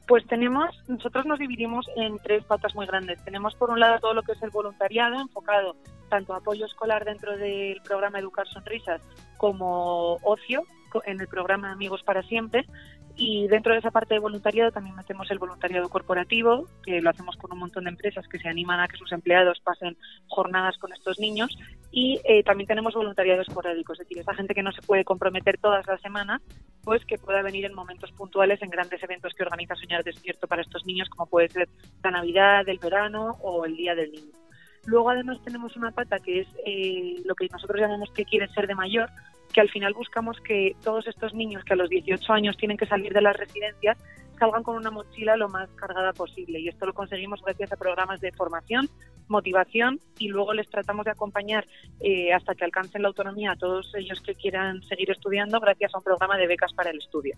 Pues 0.08 0.26
tenemos, 0.28 0.76
nosotros 0.88 1.26
nos 1.26 1.40
dividimos 1.40 1.86
en 1.96 2.18
tres 2.18 2.44
patas 2.44 2.76
muy 2.76 2.86
grandes. 2.86 3.24
Tenemos 3.24 3.56
por 3.56 3.70
un 3.70 3.80
lado 3.80 4.00
todo 4.00 4.14
lo 4.14 4.24
que 4.24 4.34
es 4.34 4.44
el 4.44 4.50
voluntariado, 4.50 5.20
enfocado 5.20 5.78
tanto 6.14 6.36
apoyo 6.36 6.68
escolar 6.68 7.06
dentro 7.06 7.36
del 7.36 7.82
programa 7.82 8.20
Educar 8.20 8.48
Sonrisas 8.48 9.02
como 9.38 10.18
ocio 10.22 10.64
en 11.06 11.20
el 11.20 11.28
programa 11.28 11.72
Amigos 11.72 12.04
para 12.04 12.22
Siempre. 12.22 12.68
Y 13.16 13.48
dentro 13.48 13.74
de 13.74 13.80
esa 13.80 13.90
parte 13.90 14.14
de 14.14 14.20
voluntariado 14.20 14.72
también 14.72 14.96
metemos 14.96 15.32
el 15.32 15.40
voluntariado 15.40 15.90
corporativo, 15.90 16.68
que 16.86 17.02
lo 17.02 17.10
hacemos 17.10 17.36
con 17.38 17.52
un 17.52 17.58
montón 17.58 17.86
de 17.86 17.90
empresas 17.90 18.28
que 18.28 18.38
se 18.38 18.48
animan 18.48 18.80
a 18.80 18.88
que 18.88 18.98
sus 18.98 19.12
empleados 19.12 19.60
pasen 19.64 19.98
jornadas 20.28 20.78
con 20.78 20.94
estos 20.94 21.18
niños. 21.18 21.58
Y 21.90 22.22
eh, 22.26 22.44
también 22.44 22.68
tenemos 22.68 22.94
voluntariado 22.94 23.42
esporádico, 23.42 23.94
es 23.94 24.00
decir, 24.00 24.20
esa 24.20 24.36
gente 24.36 24.54
que 24.54 24.62
no 24.62 24.72
se 24.72 24.84
puede 24.84 25.04
comprometer 25.04 25.58
todas 25.58 25.88
las 25.88 26.00
semanas, 26.02 26.44
pues 26.84 27.04
que 27.06 27.18
pueda 27.18 27.42
venir 27.42 27.66
en 27.66 27.74
momentos 27.74 28.12
puntuales 28.12 28.62
en 28.62 28.70
grandes 28.70 29.02
eventos 29.02 29.34
que 29.34 29.42
organiza 29.42 29.76
Soñar 29.76 30.04
Despierto 30.04 30.48
para 30.48 30.62
estos 30.62 30.86
niños, 30.86 31.10
como 31.10 31.26
puede 31.26 31.50
ser 31.50 31.70
la 32.04 32.12
Navidad, 32.12 32.70
el 32.70 32.78
verano 32.78 33.32
o 33.42 33.66
el 33.66 33.76
Día 33.76 33.96
del 33.96 34.12
Niño. 34.12 34.43
Luego 34.86 35.10
además 35.10 35.40
tenemos 35.44 35.76
una 35.76 35.92
pata 35.92 36.20
que 36.20 36.42
es 36.42 36.48
eh, 36.66 37.16
lo 37.26 37.36
que 37.36 37.48
nosotros 37.52 37.80
llamamos 37.80 38.12
que 38.12 38.26
quiere 38.26 38.48
ser 38.50 38.68
de 38.68 38.76
mayor, 38.76 39.10
que 39.54 39.62
al 39.62 39.70
final 39.70 39.94
buscamos 39.94 40.40
que 40.42 40.76
todos 40.84 41.08
estos 41.08 41.34
niños 41.34 41.64
que 41.64 41.74
a 41.74 41.78
los 41.78 41.90
18 41.90 42.34
años 42.34 42.58
tienen 42.58 42.78
que 42.78 42.86
salir 42.86 43.14
de 43.14 43.22
las 43.22 43.38
residencias 43.38 43.98
salgan 44.38 44.64
con 44.64 44.76
una 44.76 44.92
mochila 44.92 45.38
lo 45.38 45.48
más 45.48 45.70
cargada 45.76 46.12
posible. 46.12 46.60
Y 46.60 46.68
esto 46.68 46.86
lo 46.86 46.94
conseguimos 46.94 47.42
gracias 47.42 47.72
a 47.72 47.78
programas 47.78 48.20
de 48.20 48.32
formación, 48.32 48.90
motivación 49.28 50.00
y 50.20 50.28
luego 50.28 50.54
les 50.54 50.70
tratamos 50.70 51.06
de 51.06 51.12
acompañar 51.12 51.66
eh, 52.00 52.34
hasta 52.34 52.56
que 52.56 52.66
alcancen 52.66 53.02
la 53.02 53.08
autonomía 53.10 53.52
a 53.52 53.56
todos 53.56 53.94
ellos 53.96 54.22
que 54.22 54.36
quieran 54.36 54.82
seguir 54.84 55.12
estudiando 55.12 55.60
gracias 55.60 55.94
a 55.94 55.98
un 55.98 56.04
programa 56.04 56.38
de 56.38 56.48
becas 56.48 56.74
para 56.74 56.90
el 56.90 57.00
estudio. 57.00 57.36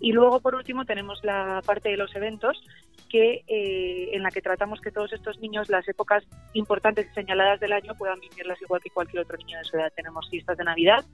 Y 0.00 0.12
luego, 0.12 0.40
por 0.40 0.54
último, 0.54 0.84
tenemos 0.84 1.22
la 1.24 1.62
parte 1.64 1.88
de 1.88 1.96
los 1.96 2.14
eventos 2.14 2.62
que 3.08 3.44
eh, 3.48 4.10
en 4.12 4.22
la 4.22 4.30
que 4.30 4.42
tratamos 4.42 4.80
que 4.80 4.90
todos 4.90 5.12
estos 5.12 5.38
niños 5.38 5.68
las 5.68 5.88
épocas 5.88 6.24
importantes 6.52 7.08
y 7.10 7.14
señaladas 7.14 7.58
del 7.60 7.72
año 7.72 7.94
puedan 7.96 8.20
vivirlas 8.20 8.60
igual 8.60 8.82
que 8.82 8.90
cualquier 8.90 9.22
otro 9.22 9.38
niño 9.38 9.58
de 9.58 9.64
su 9.64 9.76
edad. 9.76 9.92
Tenemos 9.94 10.28
fiestas 10.28 10.58
de 10.58 10.64
Navidad, 10.64 11.04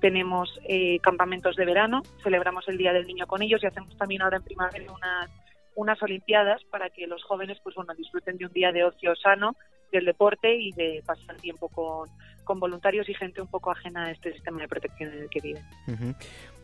tenemos 0.00 0.60
eh, 0.64 0.98
campamentos 1.00 1.56
de 1.56 1.64
verano, 1.64 2.02
celebramos 2.22 2.68
el 2.68 2.78
Día 2.78 2.92
del 2.92 3.06
Niño 3.06 3.26
con 3.26 3.42
ellos 3.42 3.62
y 3.62 3.66
hacemos 3.66 3.96
también 3.96 4.22
ahora 4.22 4.36
en 4.36 4.44
primavera 4.44 4.92
unas, 4.92 5.30
unas 5.78 6.02
Olimpiadas 6.02 6.60
para 6.70 6.90
que 6.90 7.06
los 7.06 7.22
jóvenes 7.22 7.58
pues 7.62 7.76
bueno 7.76 7.94
disfruten 7.94 8.36
de 8.36 8.46
un 8.46 8.52
día 8.52 8.72
de 8.72 8.82
ocio 8.82 9.14
sano, 9.14 9.54
del 9.92 10.04
deporte 10.04 10.56
y 10.56 10.72
de 10.72 11.02
pasar 11.06 11.36
tiempo 11.36 11.68
con, 11.68 12.08
con 12.42 12.58
voluntarios 12.58 13.08
y 13.08 13.14
gente 13.14 13.40
un 13.40 13.46
poco 13.46 13.70
ajena 13.70 14.06
a 14.06 14.10
este 14.10 14.32
sistema 14.32 14.60
de 14.60 14.68
protección 14.68 15.12
en 15.12 15.20
el 15.20 15.30
que 15.30 15.40
viven. 15.40 15.64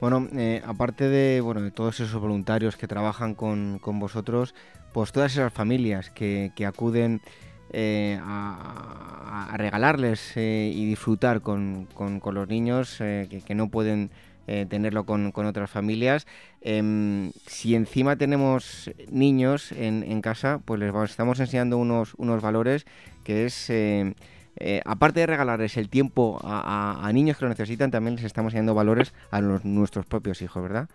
Bueno, 0.01 0.29
eh, 0.37 0.61
aparte 0.67 1.09
de, 1.09 1.41
bueno, 1.41 1.63
de 1.63 1.71
todos 1.71 2.01
esos 2.01 2.21
voluntarios 2.21 2.77
que 2.77 2.89
trabajan 2.89 3.35
con, 3.35 3.79
con 3.79 4.01
vosotros, 4.01 4.53
pues 4.93 5.13
todas 5.13 5.33
esas 5.33 5.53
familias 5.53 6.11
que, 6.11 6.51
que 6.57 6.67
acuden 6.67 7.23
eh, 7.77 8.21
a, 8.23 9.55
regalarles 9.57 10.37
eh, 10.37 10.71
y 10.73 10.87
disfrutar 10.87 11.41
con, 11.41 11.87
con, 11.87 12.21
los 12.33 12.49
niños 12.49 13.01
eh, 13.01 13.29
que, 13.45 13.55
no 13.55 13.69
pueden 13.69 14.11
eh, 14.47 14.67
tenerlo 14.69 15.05
con, 15.05 15.33
otras 15.35 15.71
familias. 15.71 16.27
Em, 16.61 17.33
si 17.47 17.75
encima 17.75 18.17
tenemos 18.17 18.91
niños 19.11 19.73
en, 19.73 20.21
casa, 20.21 20.61
pues 20.65 20.81
les 20.81 20.95
estamos 21.11 21.41
enseñando 21.41 21.79
unos, 21.79 22.15
unos 22.15 22.43
valores 22.43 22.87
que 23.25 23.47
es... 23.47 23.71
Eh, 23.71 24.15
eh, 24.57 24.81
aparte 24.85 25.21
de 25.21 25.27
regalarles 25.27 25.77
el 25.77 25.89
tiempo 25.89 26.39
a, 26.45 27.11
niños 27.13 27.37
que 27.37 27.45
lo 27.45 27.49
necesitan, 27.49 27.91
también 27.91 28.15
les 28.15 28.25
estamos 28.25 28.53
enseñando 28.53 28.75
valores 28.75 29.13
a 29.33 29.41
nuestros 29.41 30.07
propios 30.07 30.43
hijos, 30.43 30.63
¿verdad? 30.63 30.89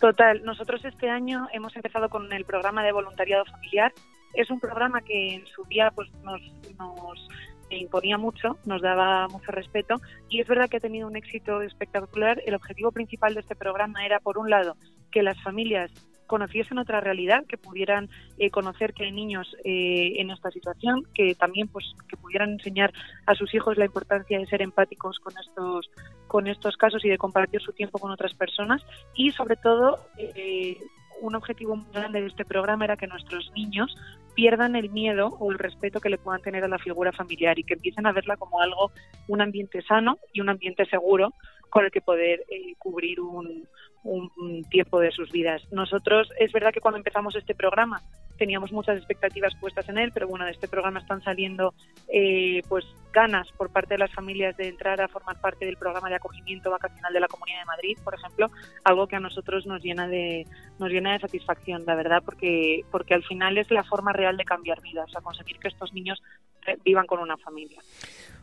Total, 0.00 0.44
nosotros 0.44 0.84
este 0.84 1.10
año 1.10 1.48
hemos 1.52 1.74
empezado 1.74 2.08
con 2.08 2.32
el 2.32 2.44
programa 2.44 2.84
de 2.84 2.92
voluntariado 2.92 3.44
familiar. 3.46 3.92
Es 4.32 4.48
un 4.50 4.60
programa 4.60 5.00
que 5.00 5.34
en 5.34 5.46
su 5.46 5.64
día 5.64 5.90
pues, 5.90 6.08
nos, 6.22 6.40
nos 6.78 7.28
imponía 7.76 8.18
mucho, 8.18 8.58
nos 8.64 8.82
daba 8.82 9.28
mucho 9.28 9.52
respeto 9.52 9.96
y 10.28 10.40
es 10.40 10.48
verdad 10.48 10.68
que 10.68 10.78
ha 10.78 10.80
tenido 10.80 11.06
un 11.06 11.16
éxito 11.16 11.60
espectacular. 11.62 12.42
El 12.46 12.54
objetivo 12.54 12.92
principal 12.92 13.34
de 13.34 13.40
este 13.40 13.56
programa 13.56 14.04
era, 14.04 14.20
por 14.20 14.38
un 14.38 14.50
lado, 14.50 14.76
que 15.10 15.22
las 15.22 15.40
familias 15.42 15.90
conociesen 16.28 16.78
otra 16.78 17.00
realidad, 17.00 17.44
que 17.48 17.56
pudieran 17.56 18.08
eh, 18.38 18.50
conocer 18.50 18.92
que 18.92 19.04
hay 19.04 19.12
niños 19.12 19.56
eh, 19.64 20.12
en 20.20 20.30
esta 20.30 20.50
situación, 20.52 21.02
que 21.14 21.34
también 21.34 21.66
pues 21.66 21.86
que 22.08 22.16
pudieran 22.16 22.50
enseñar 22.52 22.92
a 23.26 23.34
sus 23.34 23.52
hijos 23.54 23.76
la 23.76 23.86
importancia 23.86 24.38
de 24.38 24.46
ser 24.46 24.62
empáticos 24.62 25.18
con 25.18 25.32
estos 25.38 25.90
con 26.28 26.46
estos 26.46 26.76
casos 26.76 27.04
y 27.04 27.08
de 27.08 27.16
compartir 27.16 27.60
su 27.62 27.72
tiempo 27.72 27.98
con 27.98 28.12
otras 28.12 28.34
personas 28.34 28.82
y 29.14 29.30
sobre 29.32 29.56
todo 29.56 29.98
eh, 30.18 30.76
un 31.20 31.34
objetivo 31.34 31.74
muy 31.74 31.90
grande 31.92 32.20
de 32.20 32.28
este 32.28 32.44
programa 32.44 32.84
era 32.84 32.96
que 32.96 33.06
nuestros 33.06 33.50
niños 33.56 33.96
pierdan 34.38 34.76
el 34.76 34.88
miedo 34.90 35.36
o 35.40 35.50
el 35.50 35.58
respeto 35.58 35.98
que 35.98 36.10
le 36.10 36.16
puedan 36.16 36.40
tener 36.40 36.62
a 36.62 36.68
la 36.68 36.78
figura 36.78 37.10
familiar 37.10 37.58
y 37.58 37.64
que 37.64 37.74
empiecen 37.74 38.06
a 38.06 38.12
verla 38.12 38.36
como 38.36 38.60
algo, 38.60 38.92
un 39.26 39.40
ambiente 39.40 39.82
sano 39.82 40.16
y 40.32 40.40
un 40.40 40.48
ambiente 40.48 40.86
seguro 40.86 41.34
con 41.70 41.84
el 41.84 41.90
que 41.90 42.00
poder 42.00 42.44
cubrir 42.78 43.18
un, 43.18 43.66
un 44.04 44.62
tiempo 44.70 45.00
de 45.00 45.10
sus 45.10 45.32
vidas. 45.32 45.60
Nosotros, 45.72 46.30
es 46.38 46.52
verdad 46.52 46.70
que 46.72 46.80
cuando 46.80 46.98
empezamos 46.98 47.34
este 47.34 47.56
programa 47.56 48.00
teníamos 48.38 48.72
muchas 48.72 48.96
expectativas 48.96 49.54
puestas 49.56 49.88
en 49.88 49.98
él, 49.98 50.12
pero 50.12 50.28
bueno, 50.28 50.44
de 50.44 50.52
este 50.52 50.68
programa 50.68 51.00
están 51.00 51.22
saliendo 51.22 51.74
eh, 52.08 52.62
pues 52.68 52.84
ganas 53.12 53.48
por 53.56 53.70
parte 53.70 53.94
de 53.94 53.98
las 53.98 54.12
familias 54.12 54.56
de 54.56 54.68
entrar 54.68 55.00
a 55.00 55.08
formar 55.08 55.40
parte 55.40 55.66
del 55.66 55.76
programa 55.76 56.08
de 56.08 56.14
acogimiento 56.14 56.70
vacacional 56.70 57.12
de 57.12 57.20
la 57.20 57.28
Comunidad 57.28 57.60
de 57.60 57.64
Madrid, 57.66 57.98
por 58.02 58.14
ejemplo, 58.14 58.50
algo 58.84 59.06
que 59.06 59.16
a 59.16 59.20
nosotros 59.20 59.66
nos 59.66 59.82
llena 59.82 60.08
de 60.08 60.46
nos 60.78 60.90
llena 60.90 61.12
de 61.12 61.20
satisfacción, 61.20 61.84
la 61.86 61.94
verdad, 61.94 62.22
porque 62.24 62.84
porque 62.90 63.14
al 63.14 63.24
final 63.24 63.58
es 63.58 63.70
la 63.70 63.84
forma 63.84 64.12
real 64.12 64.36
de 64.36 64.44
cambiar 64.44 64.80
vidas, 64.80 65.10
a 65.16 65.20
conseguir 65.20 65.58
que 65.58 65.68
estos 65.68 65.92
niños 65.92 66.22
eh, 66.66 66.76
vivan 66.84 67.06
con 67.06 67.20
una 67.20 67.36
familia. 67.36 67.80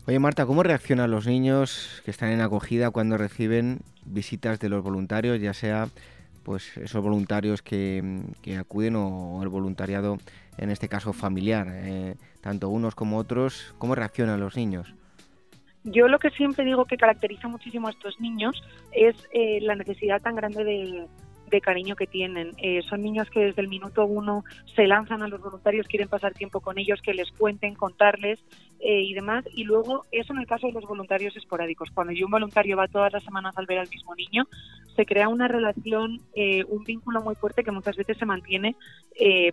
Oye 0.07 0.19
Marta, 0.19 0.45
¿cómo 0.45 0.61
reaccionan 0.61 1.09
los 1.09 1.25
niños 1.25 2.01
que 2.05 2.11
están 2.11 2.29
en 2.29 2.41
acogida 2.41 2.91
cuando 2.91 3.17
reciben 3.17 3.79
visitas 4.05 4.59
de 4.59 4.69
los 4.69 4.83
voluntarios, 4.83 5.39
ya 5.39 5.53
sea 5.53 5.87
pues 6.45 6.77
esos 6.77 7.03
voluntarios 7.03 7.61
que, 7.61 8.21
acuden 8.57 8.95
o, 8.95 9.41
el 9.41 9.49
voluntariado, 9.49 10.17
en 10.57 10.69
este 10.69 10.87
caso 10.87 11.11
familiar, 11.11 11.67
eh, 11.71 12.15
tanto 12.39 12.69
unos 12.69 12.93
como 12.93 13.17
otros, 13.17 13.73
¿cómo 13.79 13.95
reaccionan 13.95 14.39
los 14.39 14.55
niños? 14.55 14.93
Yo 15.83 16.07
lo 16.07 16.19
que 16.19 16.29
siempre 16.29 16.63
digo 16.63 16.85
que 16.85 16.97
caracteriza 16.97 17.47
muchísimo 17.47 17.87
a 17.87 17.91
estos 17.91 18.19
niños 18.19 18.63
es 18.91 19.15
eh, 19.33 19.59
la 19.61 19.75
necesidad 19.75 20.21
tan 20.21 20.35
grande 20.35 20.63
de, 20.63 21.07
de 21.49 21.61
cariño 21.61 21.95
que 21.95 22.07
tienen. 22.07 22.51
Eh, 22.57 22.81
son 22.83 23.01
niños 23.01 23.29
que 23.29 23.39
desde 23.39 23.61
el 23.61 23.67
minuto 23.67 24.05
uno 24.05 24.43
se 24.75 24.87
lanzan 24.87 25.21
a 25.21 25.27
los 25.27 25.41
voluntarios, 25.41 25.87
quieren 25.87 26.07
pasar 26.07 26.33
tiempo 26.33 26.59
con 26.59 26.77
ellos, 26.77 27.01
que 27.01 27.13
les 27.13 27.31
cuenten, 27.31 27.75
contarles 27.75 28.39
eh, 28.87 29.01
y 29.01 29.15
demás. 29.15 29.43
Y 29.51 29.63
luego, 29.63 30.05
eso 30.11 30.31
en 30.31 30.39
el 30.39 30.45
caso 30.45 30.67
de 30.67 30.73
los 30.73 30.85
voluntarios 30.85 31.35
esporádicos. 31.35 31.89
Cuando 31.91 32.13
yo 32.13 32.27
un 32.27 32.31
voluntario 32.31 32.77
va 32.77 32.87
todas 32.87 33.11
las 33.11 33.23
semanas 33.23 33.57
al 33.57 33.65
ver 33.65 33.79
al 33.79 33.89
mismo 33.89 34.13
niño, 34.13 34.47
se 34.95 35.07
crea 35.07 35.27
una 35.27 35.47
relación, 35.47 36.21
eh, 36.35 36.63
un 36.65 36.83
vínculo 36.83 37.21
muy 37.21 37.33
fuerte 37.33 37.63
que 37.63 37.71
muchas 37.71 37.95
veces 37.95 38.15
se 38.17 38.25
mantiene 38.25 38.75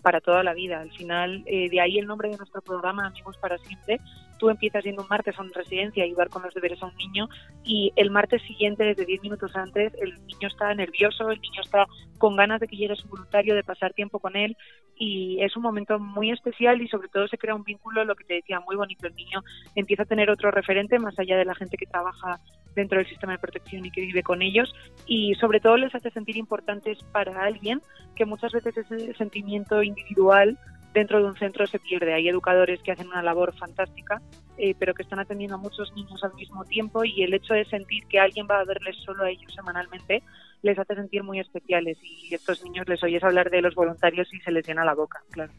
para 0.02 0.20
toda 0.20 0.42
la 0.42 0.54
vida. 0.54 0.80
Al 0.80 0.90
final, 0.90 1.44
de 1.44 1.80
ahí 1.80 1.98
el 1.98 2.06
nombre 2.06 2.28
de 2.28 2.36
nuestro 2.36 2.60
programa, 2.60 3.06
Amigos 3.06 3.38
para 3.38 3.58
Siempre, 3.58 4.00
tú 4.42 4.50
empiezas 4.50 4.82
yendo 4.82 5.02
un 5.02 5.08
martes 5.08 5.38
a 5.38 5.42
una 5.42 5.52
residencia 5.54 6.02
a 6.02 6.06
ayudar 6.06 6.28
con 6.28 6.42
los 6.42 6.52
deberes 6.52 6.82
a 6.82 6.87
un 6.87 6.96
niño 6.96 7.28
y 7.62 7.92
el 7.94 8.11
martes 8.11 8.42
siguiente, 8.42 8.82
desde 8.82 9.06
10 9.06 9.22
minutos 9.22 9.54
antes, 9.54 9.92
el 10.00 10.18
niño 10.26 10.49
está 10.49 10.75
nervioso, 10.75 11.30
el 11.30 11.40
niño 11.40 11.62
está 11.62 11.87
con 12.18 12.34
ganas 12.34 12.58
de 12.58 12.66
que 12.66 12.76
llegue 12.76 12.96
su 12.96 13.06
voluntario, 13.06 13.54
de 13.54 13.62
pasar 13.62 13.92
tiempo 13.92 14.18
con 14.18 14.34
él 14.34 14.56
y 14.96 15.40
es 15.44 15.56
un 15.56 15.62
momento 15.62 15.96
muy 16.00 16.32
especial 16.32 16.82
y 16.82 16.88
sobre 16.88 17.06
todo 17.06 17.28
se 17.28 17.38
crea 17.38 17.54
un 17.54 17.62
vínculo, 17.62 18.04
lo 18.04 18.16
que 18.16 18.25
te 18.25 18.34
decía, 18.34 18.58
muy 18.58 18.75
bonito. 18.75 19.06
El 19.06 19.14
niño 19.14 19.44
empieza 19.76 20.02
a 20.02 20.06
tener 20.06 20.28
otro 20.28 20.50
referente 20.50 20.99
más 20.99 21.16
allá 21.20 21.37
de 21.37 21.44
la 21.44 21.54
gente 21.54 21.76
que 21.76 21.87
trabaja 21.87 22.40
dentro 22.75 22.99
del 22.99 23.06
sistema 23.06 23.34
de 23.34 23.38
protección 23.38 23.87
y 23.87 23.92
que 23.92 24.00
vive 24.00 24.25
con 24.25 24.42
ellos 24.42 24.75
y 25.06 25.37
sobre 25.37 25.61
todo 25.61 25.76
les 25.76 25.94
hace 25.94 26.11
sentir 26.11 26.37
importantes 26.37 26.99
para 27.12 27.44
alguien 27.44 27.80
que 28.16 28.25
muchas 28.25 28.50
veces 28.50 28.76
ese 28.76 29.14
sentimiento 29.14 29.84
individual 29.84 30.58
dentro 30.92 31.18
de 31.18 31.26
un 31.26 31.37
centro 31.37 31.66
se 31.66 31.78
pierde. 31.78 32.14
Hay 32.14 32.28
educadores 32.28 32.80
que 32.82 32.92
hacen 32.92 33.08
una 33.08 33.22
labor 33.22 33.54
fantástica, 33.56 34.20
eh, 34.58 34.75
pero 34.78 34.94
que 34.94 35.02
están 35.02 35.18
atendiendo 35.18 35.56
a 35.56 35.58
muchos 35.58 35.92
niños 35.94 36.22
al 36.22 36.34
mismo 36.34 36.64
tiempo 36.64 37.04
y 37.04 37.22
el 37.22 37.34
hecho 37.34 37.54
de 37.54 37.64
sentir 37.64 38.04
que 38.06 38.20
alguien 38.20 38.46
va 38.50 38.61
a 38.61 38.64
verles 38.64 38.96
solo 39.04 39.25
a 39.25 39.30
ellos 39.30 39.52
semanalmente 39.54 40.22
les 40.62 40.78
hace 40.78 40.94
sentir 40.94 41.25
muy 41.25 41.40
especiales 41.40 41.99
y 42.02 42.34
estos 42.34 42.62
niños 42.62 42.87
les 42.88 43.02
oyes 43.02 43.25
hablar 43.25 43.50
de 43.50 43.62
los 43.62 43.75
voluntarios 43.75 44.32
y 44.32 44.40
se 44.40 44.52
les 44.52 44.66
llena 44.66 44.84
la 44.84 44.94
boca, 44.94 45.22
claro. 45.30 45.52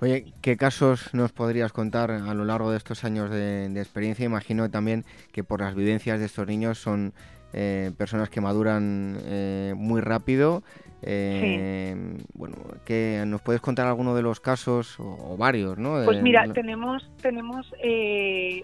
Oye, 0.00 0.32
¿qué 0.40 0.56
casos 0.56 1.12
nos 1.12 1.30
podrías 1.30 1.72
contar 1.72 2.10
a 2.10 2.34
lo 2.34 2.46
largo 2.46 2.70
de 2.70 2.78
estos 2.78 3.04
años 3.04 3.30
de, 3.30 3.68
de 3.68 3.80
experiencia? 3.80 4.24
Imagino 4.24 4.70
también 4.70 5.04
que 5.30 5.44
por 5.44 5.60
las 5.60 5.74
vivencias 5.74 6.18
de 6.18 6.24
estos 6.24 6.46
niños 6.46 6.78
son 6.78 7.12
eh, 7.52 7.90
personas 7.96 8.28
que 8.30 8.40
maduran 8.40 9.18
eh, 9.24 9.74
muy 9.76 10.00
rápido. 10.00 10.62
Eh, 11.02 12.18
bueno, 12.34 12.56
que 12.84 13.24
nos 13.26 13.40
puedes 13.40 13.62
contar 13.62 13.86
alguno 13.86 14.14
de 14.14 14.22
los 14.22 14.38
casos 14.38 14.96
o, 14.98 15.36
varios, 15.38 15.78
¿no? 15.78 16.04
Pues 16.04 16.22
mira, 16.22 16.52
tenemos 16.52 17.10
tenemos 17.22 17.70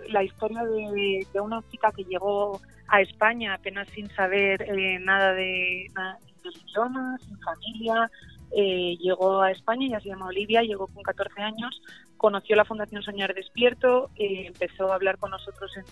la 0.09 0.23
historia 0.23 0.62
de, 0.64 1.40
una 1.40 1.62
chica 1.71 1.90
que 1.97 2.05
llegó 2.05 2.61
a 2.88 3.00
España 3.00 3.55
apenas 3.55 3.88
sin 3.88 4.11
saber 4.11 4.69
nada 5.00 5.33
de, 5.33 5.90
nada 5.95 6.19
de 6.45 6.50
idioma, 6.50 7.16
sin 7.26 7.38
familia. 7.38 8.11
Llegó 8.52 9.42
a 9.42 9.50
España, 9.50 9.88
ya 9.90 10.00
se 10.00 10.08
llama 10.08 10.26
Olivia, 10.26 10.62
llegó 10.62 10.86
con 10.86 11.02
14 11.02 11.40
años, 11.42 11.82
conoció 12.16 12.56
la 12.56 12.64
Fundación 12.64 13.02
Soñar 13.02 13.34
Despierto, 13.34 14.10
empezó 14.16 14.90
a 14.90 14.94
hablar 14.94 15.18
con 15.18 15.30
nosotros 15.30 15.70
en 15.76 15.84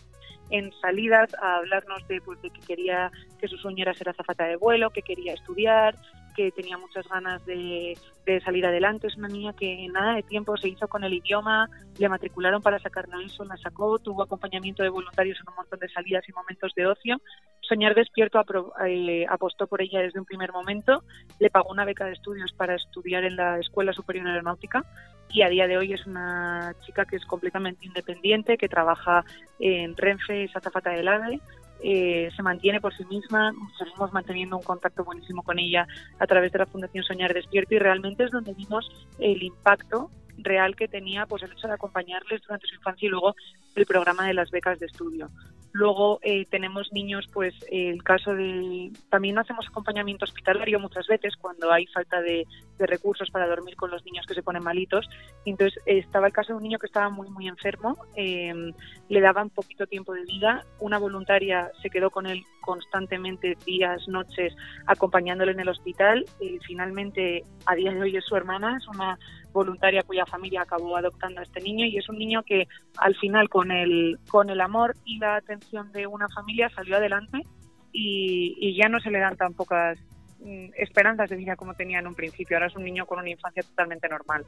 en 0.50 0.73
salidas 0.80 1.34
a 1.42 1.56
hablarnos 1.56 2.06
de, 2.08 2.20
pues, 2.20 2.40
de 2.42 2.50
que 2.50 2.61
quería 2.61 3.11
que 3.38 3.49
su 3.49 3.56
sueño 3.56 3.82
era 3.82 3.94
ser 3.94 4.08
azafata 4.08 4.44
de 4.44 4.56
vuelo, 4.56 4.90
que 4.90 5.02
quería 5.02 5.34
estudiar, 5.34 5.96
que 6.35 6.53
tenía 6.53 6.76
muchas 6.79 7.07
ganas 7.09 7.45
de, 7.47 7.97
salir 8.45 8.67
adelante. 8.67 9.07
Es 9.07 9.17
una 9.17 9.29
niña 9.29 9.53
que 9.53 9.85
en 9.85 9.93
nada 9.93 10.14
de 10.14 10.23
tiempo 10.23 10.57
se 10.57 10.69
hizo 10.69 10.88
con 10.88 11.05
el 11.05 11.12
idioma, 11.12 11.69
le 11.99 12.09
matricularon 12.09 12.62
para 12.62 12.79
sacarla 12.79 13.23
eso, 13.25 13.45
la 13.45 13.57
sacó, 13.57 13.99
tuvo 13.99 14.23
acompañamiento 14.23 14.83
de 14.83 14.88
voluntarios 14.88 15.38
en 15.41 15.49
un 15.49 15.57
montón 15.57 15.79
de 15.79 15.88
salidas 15.88 16.29
y 16.29 16.33
momentos 16.33 16.73
de 16.75 16.87
ocio. 16.87 17.21
Soñar 17.61 17.95
Despierto 17.95 18.43
eh, 18.87 19.26
apostó 19.29 19.67
por 19.67 19.81
ella 19.81 20.00
desde 20.00 20.19
un 20.19 20.26
primer 20.26 20.53
momento, 20.53 21.03
le 21.38 21.50
pagó 21.50 21.71
una 21.71 21.85
beca 21.85 22.05
de 22.05 22.12
estudios 22.12 22.53
para 22.53 22.75
estudiar 22.75 23.25
en 23.25 23.37
la 23.37 23.59
Escuela 23.59 23.93
Superior 23.93 24.25
de 24.26 24.33
Aeronáutica 24.33 24.85
y 25.31 25.43
a 25.43 25.49
día 25.49 25.67
de 25.67 25.76
hoy 25.76 25.93
es 25.93 26.07
una 26.07 26.75
chica 26.85 27.05
que 27.05 27.17
es 27.17 27.25
completamente 27.26 27.87
independiente, 27.87 28.57
que 28.57 28.69
trabaja 28.69 29.25
en 29.59 29.97
Renfe, 29.97 30.45
es 30.45 30.55
azafata 30.55 30.91
del 30.91 31.09
AVE, 31.09 31.41
eh, 31.87 32.31
se 32.35 32.43
mantiene 32.43 32.81
por 32.81 32.95
sí 32.95 33.05
misma, 33.05 33.53
seguimos 33.79 34.11
manteniendo 34.11 34.57
un 34.57 34.62
contacto 34.62 35.05
buenísimo 35.05 35.43
con 35.43 35.59
ella 35.59 35.87
a 36.19 36.26
través 36.26 36.50
de 36.50 36.61
la 36.61 36.67
Fundación 36.67 37.05
Soñar 37.05 37.35
Despierto 37.35 37.75
y 37.75 37.79
realmente 37.79 38.25
es 38.25 38.31
donde 38.31 38.55
vimos 38.55 38.88
el 39.19 39.43
impacto 39.43 40.11
real 40.38 40.76
que 40.76 40.88
tenía 40.88 41.26
pues 41.26 41.43
el 41.43 41.53
hecho 41.53 41.69
de 41.69 41.75
acompañarles 41.75 42.41
durante 42.41 42.67
su 42.67 42.76
infancia 42.76 43.07
y 43.07 43.11
luego 43.11 43.35
el 43.75 43.85
programa 43.85 44.26
de 44.26 44.33
las 44.33 44.50
becas 44.50 44.79
de 44.79 44.87
estudio. 44.87 45.29
Luego 45.75 46.21
eh, 46.23 46.47
tenemos 46.50 46.93
niños, 46.93 47.26
pues 47.33 47.52
el 47.69 48.00
caso 48.04 48.33
de... 48.33 48.93
También 49.11 49.37
hacemos 49.40 49.66
acompañamiento 49.66 50.25
hospitalario 50.25 50.78
muchas 50.78 51.09
veces 51.09 51.35
cuando 51.37 51.73
hay 51.73 51.88
falta 51.88 52.23
de, 52.23 52.47
recursos 52.78 53.28
para 53.33 53.49
dormir 53.49 53.75
con 53.75 53.90
los 53.90 54.04
niños 54.04 54.25
que 54.25 54.35
se 54.35 54.43
ponen 54.45 54.62
malitos. 54.62 55.04
Entonces 55.45 55.83
estaba 55.85 56.28
el 56.28 56.33
caso 56.33 56.52
de 56.52 56.59
un 56.59 56.62
niño 56.62 56.78
que 56.78 56.87
estaba 56.87 57.11
muy, 57.11 57.28
muy 57.28 57.49
enfermo, 57.49 57.97
em, 58.14 58.73
le 59.09 59.21
daban 59.21 59.50
poquito 59.50 59.88
tiempo 59.88 60.12
de 60.12 60.23
vida. 60.23 60.64
Una 60.78 60.99
voluntaria 60.99 61.73
se 61.83 61.90
quedó 61.90 62.11
con 62.11 62.26
él 62.26 62.45
constantemente 62.61 63.57
días, 63.66 64.07
noches, 64.07 64.54
acompañándole 64.87 65.52
en 65.52 65.61
el 65.61 65.69
hospital. 65.69 66.25
Y 66.40 66.61
finalmente, 66.61 67.43
a 67.66 67.75
día 67.75 67.93
de 67.93 68.00
hoy 68.00 68.16
es 68.16 68.25
su 68.25 68.37
hermana, 68.37 68.76
es 68.76 68.87
una 68.87 69.19
voluntaria 69.54 70.02
cuya 70.02 70.26
familia 70.26 70.62
acabó 70.62 70.96
adoptando 70.96 71.40
a 71.40 71.44
este 71.44 71.61
niño 71.62 71.87
y 71.87 71.96
es 71.96 72.08
un 72.11 72.18
niño 72.18 72.42
que 72.42 72.68
al 72.99 73.14
final 73.14 73.49
con 73.49 73.70
el, 73.70 74.18
con 74.28 74.50
el 74.50 74.61
amor 74.61 74.94
y 75.06 75.18
la 75.18 75.37
atención 75.37 75.90
de 75.92 76.06
una 76.06 76.28
familia 76.28 76.68
salió 76.75 76.96
adelante 76.96 77.40
y, 77.92 78.76
ya 78.76 78.88
no 78.88 78.99
se 78.99 79.11
le 79.11 79.20
dan 79.20 79.37
tan 79.37 79.54
pocas 79.54 79.99
mm, 80.40 80.70
esperanzas 80.76 81.30
de 81.30 81.37
vida 81.37 81.54
como 81.54 81.75
tenía 81.75 82.00
en 82.00 82.08
un 82.08 82.14
principio. 82.14 82.56
Ahora 82.56 82.66
es 82.66 82.76
un 82.76 82.84
niño 82.84 83.06
con 83.06 83.20
una 83.20 83.30
infancia 83.30 83.62
totalmente 83.62 84.08
normal. 84.08 84.44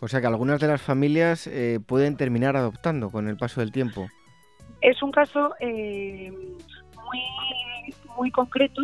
O 0.00 0.06
sea 0.06 0.20
que 0.20 0.26
algunas 0.26 0.60
de 0.60 0.68
las 0.68 0.82
familias 0.82 1.46
eh, 1.46 1.80
pueden 1.84 2.16
terminar 2.16 2.56
adoptando 2.56 3.10
con 3.10 3.28
el 3.28 3.36
paso 3.38 3.60
del 3.60 3.72
tiempo. 3.72 4.08
Es 4.82 5.02
un 5.02 5.10
caso 5.10 5.54
eh, 5.60 6.30
muy 6.30 7.20
muy 8.16 8.30
concreto 8.30 8.82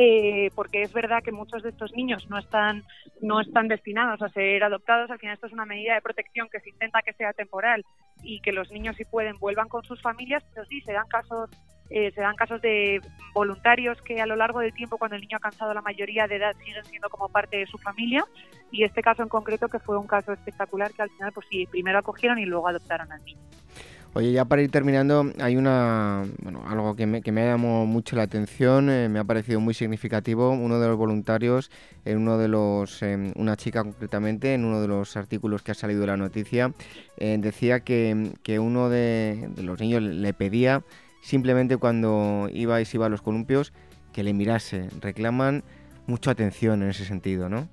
eh, 0.00 0.52
porque 0.54 0.82
es 0.82 0.92
verdad 0.92 1.24
que 1.24 1.32
muchos 1.32 1.64
de 1.64 1.70
estos 1.70 1.92
niños 1.92 2.30
no 2.30 2.38
están, 2.38 2.84
no 3.20 3.40
están 3.40 3.66
destinados 3.66 4.22
a 4.22 4.28
ser 4.28 4.62
adoptados. 4.62 5.10
Al 5.10 5.18
final 5.18 5.34
esto 5.34 5.48
es 5.48 5.52
una 5.52 5.64
medida 5.64 5.94
de 5.94 6.00
protección 6.00 6.48
que 6.48 6.60
se 6.60 6.70
intenta 6.70 7.02
que 7.02 7.14
sea 7.14 7.32
temporal 7.32 7.84
y 8.22 8.38
que 8.38 8.52
los 8.52 8.70
niños 8.70 8.94
si 8.94 9.04
pueden 9.04 9.36
vuelvan 9.40 9.66
con 9.66 9.82
sus 9.82 10.00
familias, 10.00 10.44
pero 10.54 10.64
sí 10.66 10.80
se 10.82 10.92
dan 10.92 11.08
casos 11.08 11.50
eh, 11.90 12.12
se 12.14 12.20
dan 12.20 12.36
casos 12.36 12.62
de 12.62 13.00
voluntarios 13.34 14.00
que 14.02 14.20
a 14.20 14.26
lo 14.26 14.36
largo 14.36 14.60
del 14.60 14.72
tiempo, 14.72 14.98
cuando 14.98 15.16
el 15.16 15.22
niño 15.22 15.38
ha 15.38 15.40
cansado 15.40 15.74
la 15.74 15.82
mayoría 15.82 16.28
de 16.28 16.36
edad, 16.36 16.54
siguen 16.64 16.84
siendo 16.84 17.08
como 17.08 17.28
parte 17.28 17.56
de 17.56 17.66
su 17.66 17.78
familia. 17.78 18.24
Y 18.70 18.84
este 18.84 19.02
caso 19.02 19.24
en 19.24 19.28
concreto, 19.28 19.66
que 19.66 19.80
fue 19.80 19.98
un 19.98 20.06
caso 20.06 20.32
espectacular, 20.32 20.92
que 20.92 21.02
al 21.02 21.10
final, 21.10 21.32
pues 21.32 21.46
sí, 21.50 21.66
primero 21.66 21.98
acogieron 21.98 22.38
y 22.38 22.44
luego 22.44 22.68
adoptaron 22.68 23.10
al 23.10 23.24
niño. 23.24 23.40
Oye, 24.14 24.32
ya 24.32 24.46
para 24.46 24.62
ir 24.62 24.70
terminando, 24.70 25.30
hay 25.38 25.56
una, 25.56 26.24
bueno, 26.42 26.64
algo 26.66 26.96
que 26.96 27.06
me, 27.06 27.20
que 27.20 27.30
me 27.30 27.42
ha 27.42 27.52
llamado 27.52 27.84
mucho 27.84 28.16
la 28.16 28.22
atención, 28.22 28.88
eh, 28.88 29.08
me 29.08 29.18
ha 29.18 29.24
parecido 29.24 29.60
muy 29.60 29.74
significativo. 29.74 30.50
Uno 30.50 30.80
de 30.80 30.88
los 30.88 30.96
voluntarios, 30.96 31.70
en 32.06 32.18
uno 32.18 32.38
de 32.38 32.48
los, 32.48 33.02
em, 33.02 33.32
una 33.36 33.56
chica 33.56 33.84
concretamente, 33.84 34.54
en 34.54 34.64
uno 34.64 34.80
de 34.80 34.88
los 34.88 35.16
artículos 35.16 35.62
que 35.62 35.72
ha 35.72 35.74
salido 35.74 36.00
de 36.00 36.06
la 36.06 36.16
noticia, 36.16 36.72
eh, 37.18 37.36
decía 37.38 37.80
que, 37.80 38.32
que 38.42 38.58
uno 38.58 38.88
de, 38.88 39.50
los 39.62 39.78
niños 39.78 40.02
le 40.02 40.32
pedía 40.32 40.82
simplemente 41.20 41.76
cuando 41.76 42.48
iba 42.52 42.80
y 42.80 42.86
se 42.86 42.96
iba 42.96 43.06
a 43.06 43.10
los 43.10 43.20
columpios 43.20 43.74
que 44.12 44.22
le 44.22 44.32
mirase. 44.32 44.88
Reclaman 45.00 45.62
mucha 46.06 46.30
atención 46.30 46.82
en 46.82 46.88
ese 46.88 47.04
sentido, 47.04 47.50
¿no? 47.50 47.68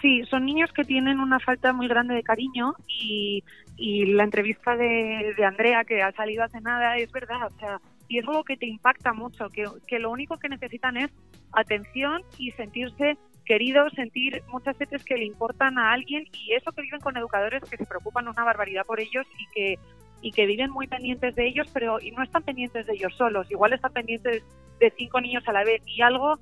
Sí, 0.00 0.22
son 0.30 0.46
niños 0.46 0.72
que 0.72 0.84
tienen 0.84 1.20
una 1.20 1.38
falta 1.40 1.72
muy 1.72 1.86
grande 1.86 2.14
de 2.14 2.22
cariño 2.22 2.74
y, 2.88 3.42
la 3.78 4.24
entrevista 4.24 4.76
de, 4.76 5.34
Andrea 5.44 5.84
que 5.84 6.02
ha 6.02 6.12
salido 6.12 6.44
hace 6.44 6.60
nada 6.60 6.96
es 6.96 7.10
verdad, 7.12 7.46
o 7.46 7.58
sea, 7.58 7.80
y 8.08 8.18
es 8.18 8.28
algo 8.28 8.44
que 8.44 8.56
te 8.56 8.66
impacta 8.66 9.12
mucho, 9.12 9.48
que, 9.50 9.64
que 9.86 9.98
lo 9.98 10.10
único 10.10 10.38
que 10.38 10.48
necesitan 10.48 10.96
es 10.96 11.10
atención 11.52 12.22
y 12.38 12.50
sentirse 12.52 13.16
queridos, 13.44 13.92
sentir 13.94 14.42
muchas 14.48 14.76
veces 14.78 15.02
que 15.04 15.16
le 15.16 15.24
importan 15.24 15.78
a 15.78 15.92
alguien 15.92 16.24
y 16.32 16.52
eso 16.52 16.72
que 16.72 16.82
viven 16.82 17.00
con 17.00 17.16
educadores 17.16 17.62
que 17.68 17.76
se 17.76 17.86
preocupan 17.86 18.28
una 18.28 18.44
barbaridad 18.44 18.84
por 18.86 19.00
ellos 19.00 19.26
y 19.38 19.46
que 19.54 19.78
y 20.22 20.32
que 20.32 20.46
viven 20.46 20.70
muy 20.70 20.86
pendientes 20.86 21.34
de 21.34 21.48
ellos, 21.48 21.66
pero 21.72 21.98
y 22.00 22.10
no 22.10 22.22
están 22.22 22.42
pendientes 22.42 22.86
de 22.86 22.92
ellos 22.92 23.14
solos, 23.16 23.50
igual 23.50 23.72
están 23.72 23.92
pendientes 23.92 24.44
de 24.78 24.92
cinco 24.96 25.20
niños 25.20 25.42
a 25.48 25.52
la 25.52 25.64
vez 25.64 25.82
y 25.86 26.02
algo 26.02 26.38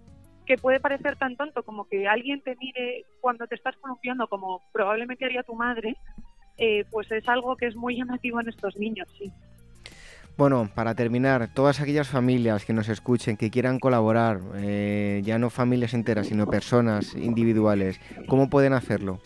que 0.48 0.56
puede 0.56 0.80
parecer 0.80 1.16
tan 1.16 1.36
tonto 1.36 1.62
como 1.62 1.86
que 1.86 2.08
alguien 2.08 2.40
te 2.40 2.56
mire 2.56 3.04
cuando 3.20 3.46
te 3.46 3.54
estás 3.54 3.76
columpiando 3.76 4.26
como 4.28 4.62
probablemente 4.72 5.26
haría 5.26 5.42
tu 5.42 5.54
madre, 5.54 5.94
eh, 6.56 6.86
pues 6.90 7.12
es 7.12 7.28
algo 7.28 7.54
que 7.54 7.66
es 7.66 7.76
muy 7.76 7.96
llamativo 7.96 8.40
en 8.40 8.48
estos 8.48 8.74
niños, 8.78 9.06
sí. 9.18 9.30
Bueno, 10.38 10.70
para 10.74 10.94
terminar, 10.94 11.52
todas 11.52 11.80
aquellas 11.80 12.08
familias 12.08 12.64
que 12.64 12.72
nos 12.72 12.88
escuchen, 12.88 13.36
que 13.36 13.50
quieran 13.50 13.78
colaborar, 13.78 14.40
eh, 14.54 15.20
ya 15.22 15.38
no 15.38 15.50
familias 15.50 15.92
enteras, 15.92 16.28
sino 16.28 16.46
personas 16.46 17.14
individuales, 17.14 18.00
¿cómo 18.26 18.48
pueden 18.48 18.72
hacerlo? 18.72 19.18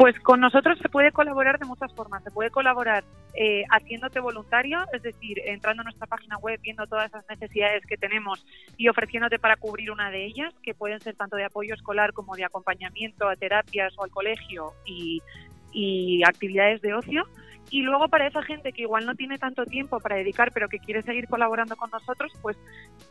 Pues 0.00 0.18
con 0.20 0.40
nosotros 0.40 0.78
se 0.78 0.88
puede 0.88 1.12
colaborar 1.12 1.58
de 1.58 1.66
muchas 1.66 1.92
formas. 1.92 2.24
Se 2.24 2.30
puede 2.30 2.48
colaborar 2.48 3.04
eh, 3.34 3.64
haciéndote 3.70 4.18
voluntario, 4.18 4.78
es 4.94 5.02
decir, 5.02 5.42
entrando 5.44 5.82
a 5.82 5.84
nuestra 5.84 6.06
página 6.06 6.38
web, 6.38 6.58
viendo 6.62 6.86
todas 6.86 7.08
esas 7.08 7.28
necesidades 7.28 7.84
que 7.84 7.98
tenemos 7.98 8.42
y 8.78 8.88
ofreciéndote 8.88 9.38
para 9.38 9.56
cubrir 9.56 9.90
una 9.90 10.10
de 10.10 10.24
ellas, 10.24 10.54
que 10.62 10.72
pueden 10.72 11.00
ser 11.02 11.16
tanto 11.16 11.36
de 11.36 11.44
apoyo 11.44 11.74
escolar 11.74 12.14
como 12.14 12.34
de 12.34 12.46
acompañamiento 12.46 13.28
a 13.28 13.36
terapias 13.36 13.92
o 13.98 14.04
al 14.04 14.10
colegio 14.10 14.72
y, 14.86 15.20
actividades 16.26 16.80
de 16.80 16.94
ocio. 16.94 17.24
Y 17.68 17.82
luego 17.82 18.08
para 18.08 18.26
esa 18.26 18.42
gente 18.42 18.72
que 18.72 18.82
igual 18.82 19.04
no 19.04 19.14
tiene 19.16 19.36
tanto 19.36 19.66
tiempo 19.66 20.00
para 20.00 20.16
dedicar, 20.16 20.50
pero 20.54 20.70
que 20.70 20.78
quiere 20.78 21.02
seguir 21.02 21.28
colaborando 21.28 21.76
con 21.76 21.90
nosotros, 21.90 22.32
pues 22.40 22.56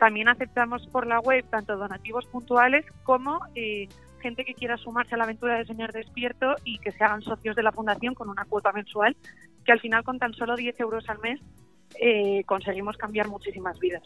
también 0.00 0.28
aceptamos 0.28 0.88
por 0.88 1.06
la 1.06 1.20
web 1.20 1.44
tanto 1.50 1.76
donativos 1.76 2.26
puntuales 2.26 2.84
como 3.04 3.38
eh, 3.54 3.86
gente 4.20 4.44
que 4.44 4.54
quiera 4.54 4.76
sumarse 4.76 5.14
a 5.14 5.18
la 5.18 5.24
aventura 5.24 5.58
de 5.58 5.64
Señor 5.64 5.92
Despierto 5.92 6.54
y 6.64 6.78
que 6.78 6.92
se 6.92 7.02
hagan 7.02 7.22
socios 7.22 7.56
de 7.56 7.62
la 7.62 7.72
Fundación 7.72 8.14
con 8.14 8.28
una 8.28 8.44
cuota 8.44 8.72
mensual, 8.72 9.16
que 9.64 9.72
al 9.72 9.80
final 9.80 10.04
con 10.04 10.18
tan 10.18 10.32
solo 10.34 10.56
10 10.56 10.78
euros 10.80 11.08
al 11.08 11.18
mes 11.18 11.40
eh, 12.00 12.44
conseguimos 12.44 12.96
cambiar 12.96 13.28
muchísimas 13.28 13.78
vidas. 13.78 14.02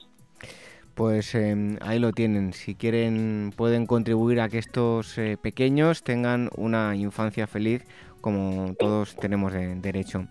Pues 0.95 1.35
em, 1.35 1.77
ahí 1.81 1.99
lo 1.99 2.13
tienen. 2.13 2.53
Si 2.53 2.75
quieren, 2.77 3.53
pueden 3.57 3.87
contribuir 3.87 4.41
a 4.41 4.49
que 4.49 4.59
estos 4.59 5.19
eh, 5.19 5.37
pequeños 5.41 6.05
tengan 6.05 6.51
una 6.57 6.95
infancia 6.95 7.47
feliz 7.47 7.85
como 8.21 8.75
todos 8.79 9.17
tenemos 9.17 9.53
derecho. 9.53 10.27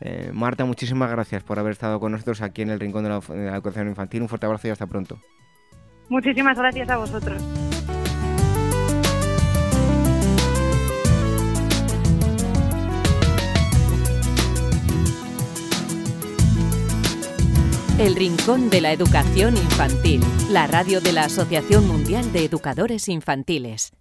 Eh, 0.00 0.30
Marta, 0.32 0.64
muchísimas 0.64 1.10
gracias 1.10 1.42
por 1.42 1.58
haber 1.58 1.72
estado 1.72 2.00
con 2.00 2.12
nosotros 2.12 2.40
aquí 2.40 2.62
en 2.62 2.70
el 2.70 2.80
Rincón 2.80 3.02
de 3.02 3.10
la, 3.10 3.18
de 3.20 3.50
la 3.50 3.54
Educación 3.54 3.88
Infantil. 3.88 4.22
Un 4.22 4.28
fuerte 4.28 4.46
abrazo 4.46 4.68
y 4.68 4.70
hasta 4.70 4.86
pronto. 4.86 5.18
Muchísimas 6.08 6.56
gracias 6.56 6.88
a 6.88 6.96
vosotros. 6.96 7.42
El 17.98 18.14
Rincón 18.14 18.70
de 18.70 18.80
la 18.80 18.92
Educación 18.92 19.56
Infantil, 19.56 20.20
la 20.50 20.68
radio 20.68 21.00
de 21.00 21.10
la 21.10 21.24
Asociación 21.24 21.88
Mundial 21.88 22.32
de 22.32 22.44
Educadores 22.44 23.08
Infantiles. 23.08 23.92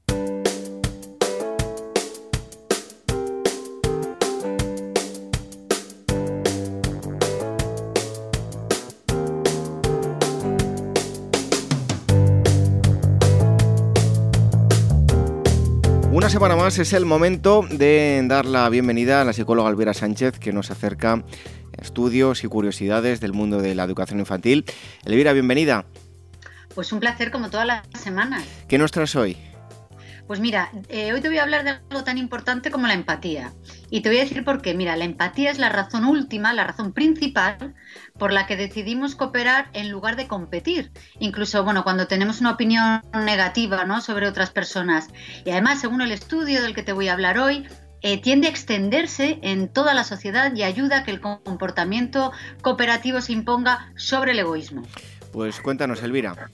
Una 16.12 16.30
semana 16.30 16.56
más 16.56 16.78
es 16.78 16.94
el 16.94 17.06
momento 17.06 17.66
de 17.68 18.24
dar 18.28 18.46
la 18.46 18.70
bienvenida 18.70 19.22
a 19.22 19.26
la 19.26 19.34
psicóloga 19.34 19.70
Alvira 19.70 19.96
Sánchez 19.96 20.38
que 20.38 20.54
nos 20.54 20.70
acerca 20.70 21.24
estudios 21.78 22.44
y 22.44 22.48
curiosidades 22.48 23.20
del 23.20 23.34
mundo 23.34 23.62
de 23.62 23.76
la 23.76 23.84
educación 23.84 24.20
infantil. 24.20 24.66
Elvira, 25.06 25.34
bienvenida. 25.34 25.86
Pues 26.76 26.92
un 26.92 27.00
placer 27.00 27.32
como 27.32 27.50
todas 27.50 27.66
las 27.66 27.88
semanas. 28.00 28.44
¿Qué 28.68 28.78
nos 28.78 28.92
traes 28.92 29.16
hoy? 29.16 29.38
Pues 30.28 30.42
mira, 30.42 30.72
eh, 30.90 31.14
hoy 31.14 31.22
te 31.22 31.30
voy 31.30 31.38
a 31.38 31.44
hablar 31.44 31.64
de 31.64 31.70
algo 31.70 32.04
tan 32.04 32.18
importante 32.18 32.70
como 32.70 32.86
la 32.86 32.94
empatía. 32.94 33.54
Y 33.90 34.02
te 34.02 34.10
voy 34.10 34.18
a 34.18 34.24
decir 34.24 34.44
por 34.44 34.62
qué. 34.62 34.74
Mira, 34.74 34.98
la 34.98 35.06
empatía 35.06 35.50
es 35.50 35.58
la 35.58 35.70
razón 35.70 36.04
última, 36.04 36.52
la 36.52 36.66
razón 36.66 36.92
principal 36.92 37.76
por 38.20 38.34
la 38.34 38.46
que 38.46 38.58
decidimos 38.58 39.16
cooperar 39.16 39.70
en 39.72 39.90
lugar 39.90 40.18
de 40.18 40.28
competir. 40.28 40.92
Incluso, 41.20 41.64
bueno, 41.64 41.86
cuando 41.86 42.08
tenemos 42.08 42.42
una 42.42 42.52
opinión 42.52 43.02
negativa 43.14 43.86
¿no? 43.86 44.02
sobre 44.02 44.28
otras 44.28 44.50
personas. 44.50 45.08
Y 45.46 45.52
además, 45.52 45.80
según 45.80 46.02
el 46.02 46.12
estudio 46.12 46.62
del 46.62 46.76
que 46.76 46.84
te 46.84 46.92
voy 46.92 47.08
a 47.08 47.14
hablar 47.14 47.40
hoy, 47.40 47.66
eh, 48.02 48.22
tiende 48.22 48.48
a 48.48 48.50
extenderse 48.50 49.40
en 49.42 49.68
toda 49.68 49.94
la 49.94 50.04
sociedad 50.04 50.54
y 50.56 50.64
ayuda 50.64 51.00
a 51.00 51.04
que 51.04 51.12
el 51.12 51.22
comportamiento 51.22 52.32
cooperativo 52.62 53.22
se 53.22 53.34
imponga 53.34 53.92
sobre 53.96 54.32
el 54.32 54.40
egoísmo. 54.40 54.84
Pues 55.32 55.60
cuéntanos, 55.60 56.02
Elvira. 56.04 56.50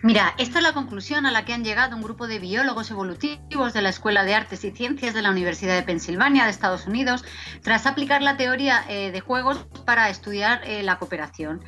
Mira, 0.00 0.34
esta 0.38 0.58
es 0.58 0.62
la 0.62 0.72
conclusión 0.72 1.26
a 1.26 1.32
la 1.32 1.44
que 1.44 1.52
han 1.52 1.64
llegado 1.64 1.96
un 1.96 2.02
grupo 2.02 2.28
de 2.28 2.38
biólogos 2.38 2.90
evolutivos 2.92 3.72
de 3.72 3.82
la 3.82 3.88
Escuela 3.88 4.22
de 4.22 4.32
Artes 4.32 4.62
y 4.64 4.70
Ciencias 4.70 5.12
de 5.12 5.22
la 5.22 5.30
Universidad 5.32 5.74
de 5.74 5.82
Pensilvania 5.82 6.44
de 6.44 6.50
Estados 6.50 6.86
Unidos, 6.86 7.24
tras 7.62 7.84
aplicar 7.84 8.22
la 8.22 8.36
teoría 8.36 8.84
eh, 8.88 9.10
de 9.10 9.20
juegos 9.20 9.66
para 9.84 10.08
estudiar 10.08 10.60
eh, 10.64 10.84
la 10.84 10.98
cooperación. 10.98 11.64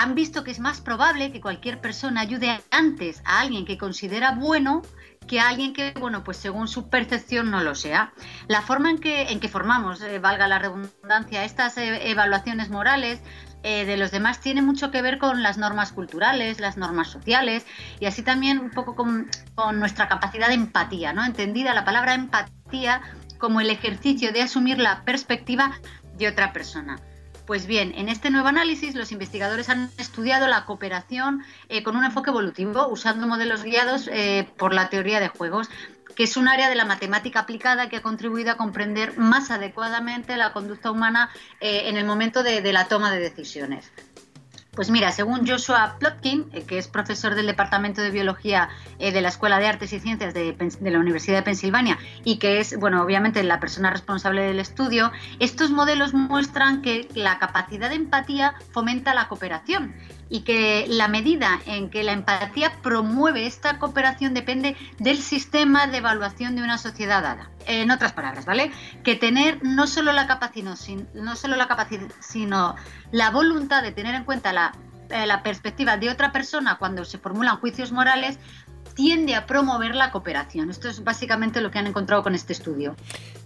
Han 0.00 0.14
visto 0.14 0.44
que 0.44 0.50
es 0.50 0.60
más 0.60 0.80
probable 0.80 1.30
que 1.30 1.42
cualquier 1.42 1.78
persona 1.78 2.22
ayude 2.22 2.58
antes 2.70 3.20
a 3.26 3.40
alguien 3.40 3.66
que 3.66 3.76
considera 3.76 4.30
bueno 4.30 4.80
que 5.26 5.40
alguien 5.40 5.74
que, 5.74 5.92
bueno, 6.00 6.24
pues 6.24 6.38
según 6.38 6.68
su 6.68 6.88
percepción 6.88 7.50
no 7.50 7.62
lo 7.62 7.74
sea. 7.74 8.14
La 8.48 8.62
forma 8.62 8.88
en 8.88 8.96
que, 8.96 9.24
en 9.24 9.40
que 9.40 9.50
formamos, 9.50 10.00
eh, 10.00 10.18
valga 10.18 10.48
la 10.48 10.58
redundancia, 10.58 11.44
estas 11.44 11.76
eh, 11.76 12.08
evaluaciones 12.08 12.70
morales 12.70 13.20
eh, 13.62 13.84
de 13.84 13.98
los 13.98 14.10
demás 14.10 14.40
tiene 14.40 14.62
mucho 14.62 14.90
que 14.90 15.02
ver 15.02 15.18
con 15.18 15.42
las 15.42 15.58
normas 15.58 15.92
culturales, 15.92 16.60
las 16.60 16.78
normas 16.78 17.08
sociales 17.08 17.66
y 18.00 18.06
así 18.06 18.22
también 18.22 18.58
un 18.58 18.70
poco 18.70 18.96
con, 18.96 19.28
con 19.54 19.78
nuestra 19.78 20.08
capacidad 20.08 20.48
de 20.48 20.54
empatía, 20.54 21.12
¿no? 21.12 21.26
Entendida 21.26 21.74
la 21.74 21.84
palabra 21.84 22.14
empatía 22.14 23.02
como 23.36 23.60
el 23.60 23.68
ejercicio 23.68 24.32
de 24.32 24.40
asumir 24.40 24.78
la 24.78 25.04
perspectiva 25.04 25.72
de 26.16 26.26
otra 26.26 26.54
persona. 26.54 26.96
Pues 27.50 27.66
bien, 27.66 27.92
en 27.96 28.08
este 28.08 28.30
nuevo 28.30 28.46
análisis 28.46 28.94
los 28.94 29.10
investigadores 29.10 29.68
han 29.70 29.90
estudiado 29.98 30.46
la 30.46 30.66
cooperación 30.66 31.42
eh, 31.68 31.82
con 31.82 31.96
un 31.96 32.04
enfoque 32.04 32.30
evolutivo 32.30 32.86
usando 32.86 33.26
modelos 33.26 33.64
guiados 33.64 34.08
eh, 34.12 34.48
por 34.56 34.72
la 34.72 34.88
teoría 34.88 35.18
de 35.18 35.26
juegos, 35.26 35.68
que 36.14 36.22
es 36.22 36.36
un 36.36 36.46
área 36.46 36.68
de 36.68 36.76
la 36.76 36.84
matemática 36.84 37.40
aplicada 37.40 37.88
que 37.88 37.96
ha 37.96 38.02
contribuido 38.02 38.52
a 38.52 38.56
comprender 38.56 39.18
más 39.18 39.50
adecuadamente 39.50 40.36
la 40.36 40.52
conducta 40.52 40.92
humana 40.92 41.28
eh, 41.60 41.88
en 41.88 41.96
el 41.96 42.04
momento 42.04 42.44
de, 42.44 42.72
la 42.72 42.86
toma 42.86 43.10
de 43.10 43.18
decisiones. 43.18 43.90
Pues 44.72 44.88
mira, 44.88 45.10
según 45.10 45.46
Joshua 45.46 45.96
Plotkin, 45.98 46.46
eh, 46.52 46.62
que 46.62 46.78
es 46.78 46.86
profesor 46.86 47.34
del 47.34 47.46
Departamento 47.46 48.02
de 48.02 48.10
Biología 48.10 48.68
eh, 49.00 49.10
de 49.10 49.20
la 49.20 49.28
Escuela 49.28 49.58
de 49.58 49.66
Artes 49.66 49.92
y 49.92 49.98
Ciencias 49.98 50.32
de, 50.32 50.52
de, 50.52 50.90
la 50.90 51.00
Universidad 51.00 51.38
de 51.38 51.42
Pensilvania 51.42 51.98
y 52.24 52.38
que 52.38 52.60
es, 52.60 52.78
bueno, 52.78 53.02
obviamente 53.02 53.42
la 53.42 53.58
persona 53.58 53.90
responsable 53.90 54.42
del 54.42 54.60
estudio, 54.60 55.10
estos 55.40 55.70
modelos 55.70 56.14
muestran 56.14 56.82
que 56.82 57.08
la 57.14 57.38
capacidad 57.38 57.88
de 57.88 57.96
empatía 57.96 58.54
fomenta 58.70 59.12
la 59.12 59.26
cooperación 59.26 59.94
y 60.30 60.40
que 60.40 60.86
la 60.88 61.08
medida 61.08 61.60
en 61.66 61.90
que 61.90 62.04
la 62.04 62.12
empatía 62.12 62.72
promueve 62.82 63.46
esta 63.46 63.78
cooperación 63.78 64.32
depende 64.32 64.76
del 64.98 65.18
sistema 65.18 65.88
de 65.88 65.98
evaluación 65.98 66.54
de 66.54 66.62
una 66.62 66.78
sociedad 66.78 67.22
dada. 67.22 67.50
En 67.66 67.90
otras 67.90 68.12
palabras, 68.12 68.46
¿vale? 68.46 68.70
Que 69.02 69.16
tener 69.16 69.58
no 69.62 69.86
solo 69.86 70.12
la 70.12 70.26
capacidad, 70.26 70.76
no 71.14 71.36
solo 71.36 71.56
la 71.56 71.68
capacidad, 71.68 72.08
sino 72.20 72.76
la 73.10 73.30
voluntad 73.30 73.82
de 73.82 73.92
tener 73.92 74.14
en 74.14 74.24
cuenta 74.24 74.52
la, 74.52 74.72
eh, 75.10 75.26
la 75.26 75.42
perspectiva 75.42 75.96
de 75.96 76.08
otra 76.08 76.30
persona 76.30 76.78
cuando 76.78 77.04
se 77.04 77.18
formulan 77.18 77.56
juicios 77.58 77.90
morales 77.90 78.38
tiende 78.94 79.34
a 79.34 79.46
promover 79.46 79.94
la 79.94 80.10
cooperación. 80.10 80.70
Esto 80.70 80.88
es 80.88 81.02
básicamente 81.02 81.60
lo 81.60 81.70
que 81.70 81.78
han 81.78 81.86
encontrado 81.86 82.22
con 82.22 82.34
este 82.34 82.52
estudio. 82.52 82.96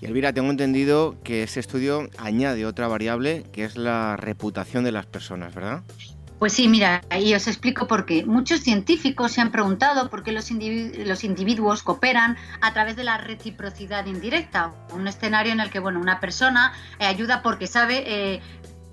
Y 0.00 0.06
Elvira, 0.06 0.32
tengo 0.32 0.50
entendido 0.50 1.16
que 1.22 1.42
este 1.42 1.60
estudio 1.60 2.08
añade 2.18 2.66
otra 2.66 2.88
variable 2.88 3.44
que 3.52 3.64
es 3.64 3.76
la 3.76 4.16
reputación 4.16 4.84
de 4.84 4.92
las 4.92 5.06
personas, 5.06 5.54
¿verdad? 5.54 5.82
Pues 6.38 6.52
sí, 6.52 6.68
mira, 6.68 7.00
y 7.18 7.32
os 7.34 7.46
explico 7.46 7.86
por 7.86 8.06
qué. 8.06 8.24
Muchos 8.24 8.60
científicos 8.60 9.32
se 9.32 9.40
han 9.40 9.50
preguntado 9.50 10.10
por 10.10 10.22
qué 10.22 10.32
los, 10.32 10.50
individuos 10.50 11.82
cooperan 11.82 12.36
a 12.60 12.72
través 12.72 12.96
de 12.96 13.04
la 13.04 13.18
reciprocidad 13.18 14.06
indirecta, 14.06 14.72
un 14.92 15.06
escenario 15.06 15.52
en 15.52 15.60
el 15.60 15.70
que 15.70 15.78
bueno, 15.78 16.00
una 16.00 16.20
persona 16.20 16.72
eh, 16.98 17.06
ayuda 17.06 17.40
porque 17.42 17.66
sabe 17.66 18.04
eh, 18.06 18.42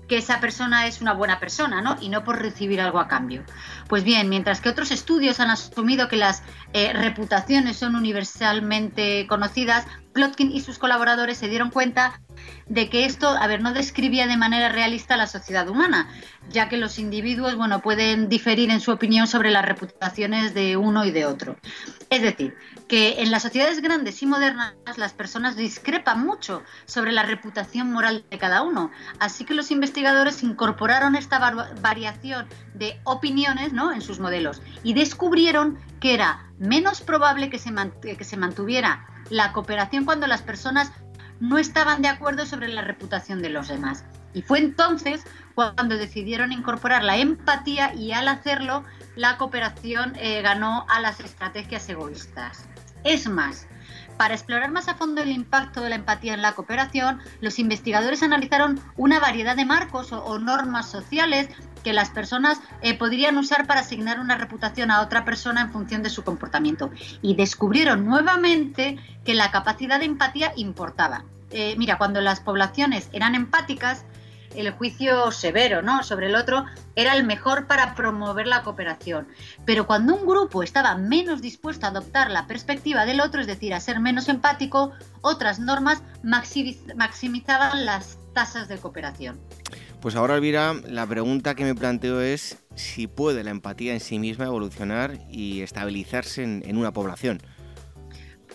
que 0.08 0.18
esa 0.18 0.40
persona 0.40 0.86
es 0.86 1.00
una 1.00 1.14
buena 1.14 1.40
persona, 1.40 1.80
¿no? 1.80 1.96
Y 2.00 2.10
no 2.10 2.22
por 2.22 2.40
recibir 2.40 2.80
algo 2.80 3.00
a 3.00 3.08
cambio. 3.08 3.44
Pues 3.88 4.04
bien, 4.04 4.28
mientras 4.28 4.60
que 4.60 4.68
otros 4.68 4.90
estudios 4.90 5.40
han 5.40 5.50
asumido 5.50 6.08
que 6.08 6.16
las 6.16 6.42
eh, 6.72 6.92
reputaciones 6.92 7.76
son 7.76 7.96
universalmente 7.96 9.26
conocidas, 9.26 9.86
Plotkin 10.12 10.52
y 10.52 10.60
sus 10.60 10.78
colaboradores 10.78 11.38
se 11.38 11.48
dieron 11.48 11.70
cuenta 11.70 12.20
de 12.66 12.88
que 12.88 13.04
esto, 13.04 13.28
a 13.28 13.46
ver, 13.46 13.60
no 13.60 13.72
describía 13.72 14.26
de 14.26 14.36
manera 14.36 14.68
realista 14.68 15.16
la 15.16 15.26
sociedad 15.26 15.68
humana, 15.68 16.08
ya 16.50 16.68
que 16.68 16.76
los 16.76 16.98
individuos, 16.98 17.56
bueno, 17.56 17.80
pueden 17.82 18.28
diferir 18.28 18.70
en 18.70 18.80
su 18.80 18.92
opinión 18.92 19.26
sobre 19.26 19.50
las 19.50 19.64
reputaciones 19.64 20.54
de 20.54 20.76
uno 20.76 21.04
y 21.04 21.10
de 21.10 21.26
otro. 21.26 21.56
Es 22.10 22.22
decir, 22.22 22.54
que 22.88 23.22
en 23.22 23.30
las 23.30 23.42
sociedades 23.42 23.80
grandes 23.80 24.22
y 24.22 24.26
modernas 24.26 24.74
las 24.96 25.12
personas 25.12 25.56
discrepan 25.56 26.24
mucho 26.24 26.62
sobre 26.84 27.12
la 27.12 27.22
reputación 27.22 27.90
moral 27.90 28.24
de 28.30 28.38
cada 28.38 28.62
uno. 28.62 28.90
Así 29.18 29.44
que 29.44 29.54
los 29.54 29.70
investigadores 29.70 30.42
incorporaron 30.42 31.16
esta 31.16 31.38
variación 31.80 32.46
de 32.74 33.00
opiniones 33.04 33.72
¿no? 33.72 33.92
en 33.92 34.02
sus 34.02 34.20
modelos 34.20 34.60
y 34.82 34.94
descubrieron 34.94 35.78
que 36.00 36.14
era 36.14 36.50
menos 36.58 37.00
probable 37.00 37.48
que 37.48 37.58
se, 37.58 37.72
que 38.02 38.24
se 38.24 38.36
mantuviera 38.36 39.06
la 39.30 39.52
cooperación 39.52 40.04
cuando 40.04 40.26
las 40.26 40.42
personas 40.42 40.92
no 41.42 41.58
estaban 41.58 42.02
de 42.02 42.08
acuerdo 42.08 42.46
sobre 42.46 42.68
la 42.68 42.82
reputación 42.82 43.42
de 43.42 43.50
los 43.50 43.66
demás. 43.66 44.04
Y 44.32 44.42
fue 44.42 44.60
entonces 44.60 45.24
cuando 45.56 45.96
decidieron 45.96 46.52
incorporar 46.52 47.02
la 47.02 47.16
empatía 47.16 47.92
y 47.94 48.12
al 48.12 48.28
hacerlo 48.28 48.84
la 49.16 49.36
cooperación 49.38 50.14
eh, 50.16 50.40
ganó 50.40 50.86
a 50.88 51.00
las 51.00 51.18
estrategias 51.18 51.88
egoístas. 51.88 52.64
Es 53.02 53.28
más, 53.28 53.66
para 54.16 54.34
explorar 54.34 54.70
más 54.70 54.86
a 54.86 54.94
fondo 54.94 55.20
el 55.20 55.30
impacto 55.30 55.80
de 55.80 55.88
la 55.90 55.96
empatía 55.96 56.34
en 56.34 56.42
la 56.42 56.52
cooperación, 56.52 57.18
los 57.40 57.58
investigadores 57.58 58.22
analizaron 58.22 58.80
una 58.96 59.18
variedad 59.18 59.56
de 59.56 59.64
marcos 59.64 60.12
o, 60.12 60.38
normas 60.38 60.88
sociales 60.88 61.48
que 61.82 61.92
las 61.92 62.10
personas 62.10 62.60
eh, 62.82 62.96
podrían 62.96 63.36
usar 63.36 63.66
para 63.66 63.80
asignar 63.80 64.20
una 64.20 64.38
reputación 64.38 64.92
a 64.92 65.00
otra 65.00 65.24
persona 65.24 65.62
en 65.62 65.72
función 65.72 66.04
de 66.04 66.10
su 66.10 66.22
comportamiento. 66.22 66.92
Y 67.20 67.34
descubrieron 67.34 68.06
nuevamente 68.06 68.96
que 69.24 69.34
la 69.34 69.50
capacidad 69.50 69.98
de 69.98 70.06
empatía 70.06 70.52
importaba. 70.54 71.24
Eh, 71.52 71.74
mira, 71.76 71.98
cuando 71.98 72.20
las 72.20 72.40
poblaciones 72.40 73.08
eran 73.12 73.34
empáticas, 73.34 74.04
el 74.54 74.70
juicio 74.70 75.30
severo 75.30 75.82
¿no? 75.82 76.02
sobre 76.02 76.26
el 76.26 76.34
otro 76.34 76.64
era 76.94 77.14
el 77.14 77.24
mejor 77.24 77.66
para 77.66 77.94
promover 77.94 78.46
la 78.46 78.62
cooperación. 78.62 79.26
Pero 79.64 79.86
cuando 79.86 80.14
un 80.14 80.26
grupo 80.26 80.62
estaba 80.62 80.94
menos 80.96 81.40
dispuesto 81.40 81.86
a 81.86 81.90
adoptar 81.90 82.30
la 82.30 82.46
perspectiva 82.46 83.06
del 83.06 83.20
otro, 83.20 83.40
es 83.40 83.46
decir, 83.46 83.74
a 83.74 83.80
ser 83.80 84.00
menos 84.00 84.28
empático, 84.28 84.92
otras 85.20 85.58
normas 85.58 86.02
maximizaban 86.22 87.84
las 87.84 88.18
tasas 88.34 88.68
de 88.68 88.78
cooperación. 88.78 89.38
Pues 90.00 90.16
ahora, 90.16 90.34
Elvira, 90.34 90.74
la 90.88 91.06
pregunta 91.06 91.54
que 91.54 91.64
me 91.64 91.74
planteo 91.74 92.20
es 92.20 92.58
si 92.74 93.06
puede 93.06 93.44
la 93.44 93.50
empatía 93.50 93.92
en 93.92 94.00
sí 94.00 94.18
misma 94.18 94.46
evolucionar 94.46 95.18
y 95.30 95.60
estabilizarse 95.60 96.42
en 96.42 96.76
una 96.76 96.92
población. 96.92 97.40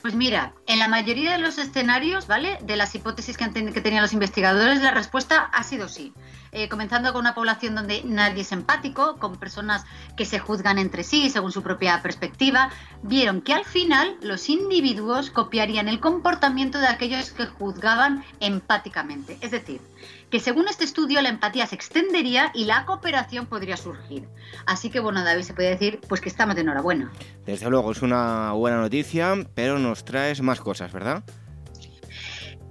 Pues 0.01 0.15
mira, 0.15 0.53
en 0.67 0.79
la 0.79 0.87
mayoría 0.87 1.33
de 1.33 1.39
los 1.39 1.57
escenarios, 1.57 2.27
¿vale? 2.27 2.59
De 2.61 2.75
las 2.75 2.93
hipótesis 2.95 3.37
que, 3.37 3.47
tenían 3.47 4.01
los 4.01 4.13
investigadores, 4.13 4.81
la 4.81 4.91
respuesta 4.91 5.49
ha 5.53 5.63
sido 5.63 5.89
sí. 5.89 6.13
Eh, 6.51 6.69
comenzando 6.69 7.11
con 7.11 7.21
una 7.21 7.35
población 7.35 7.75
donde 7.75 8.03
nadie 8.03 8.41
es 8.41 8.51
empático, 8.51 9.17
con 9.17 9.35
personas 9.35 9.85
que 10.15 10.25
se 10.25 10.39
juzgan 10.39 10.77
entre 10.77 11.03
sí 11.03 11.29
según 11.29 11.51
su 11.51 11.61
propia 11.61 12.01
perspectiva, 12.01 12.69
vieron 13.03 13.41
que 13.41 13.53
al 13.53 13.65
final 13.65 14.17
los 14.21 14.49
individuos 14.49 15.29
copiarían 15.29 15.87
el 15.87 15.99
comportamiento 15.99 16.79
de 16.79 16.87
aquellos 16.87 17.31
que 17.31 17.45
juzgaban 17.45 18.23
empáticamente. 18.39 19.37
Es 19.41 19.51
decir, 19.51 19.81
que 20.29 20.39
según 20.39 20.67
este 20.67 20.83
estudio 20.83 21.21
la 21.21 21.29
empatía 21.29 21.65
se 21.67 21.75
extendería 21.75 22.51
y 22.53 22.65
la 22.65 22.85
cooperación 22.85 23.45
podría 23.45 23.77
surgir. 23.77 24.27
Así 24.65 24.89
que 24.89 24.99
bueno, 24.99 25.23
David, 25.23 25.43
se 25.43 25.53
puede 25.53 25.69
decir 25.69 25.99
pues 26.07 26.21
que 26.21 26.29
estamos 26.29 26.55
de 26.55 26.61
enhorabuena. 26.61 27.11
Desde 27.45 27.69
luego, 27.69 27.91
es 27.91 28.01
una 28.01 28.51
buena 28.51 28.77
noticia, 28.77 29.35
pero 29.55 29.79
nos 29.79 30.03
traes 30.03 30.41
más 30.41 30.59
cosas, 30.59 30.91
¿verdad? 30.91 31.23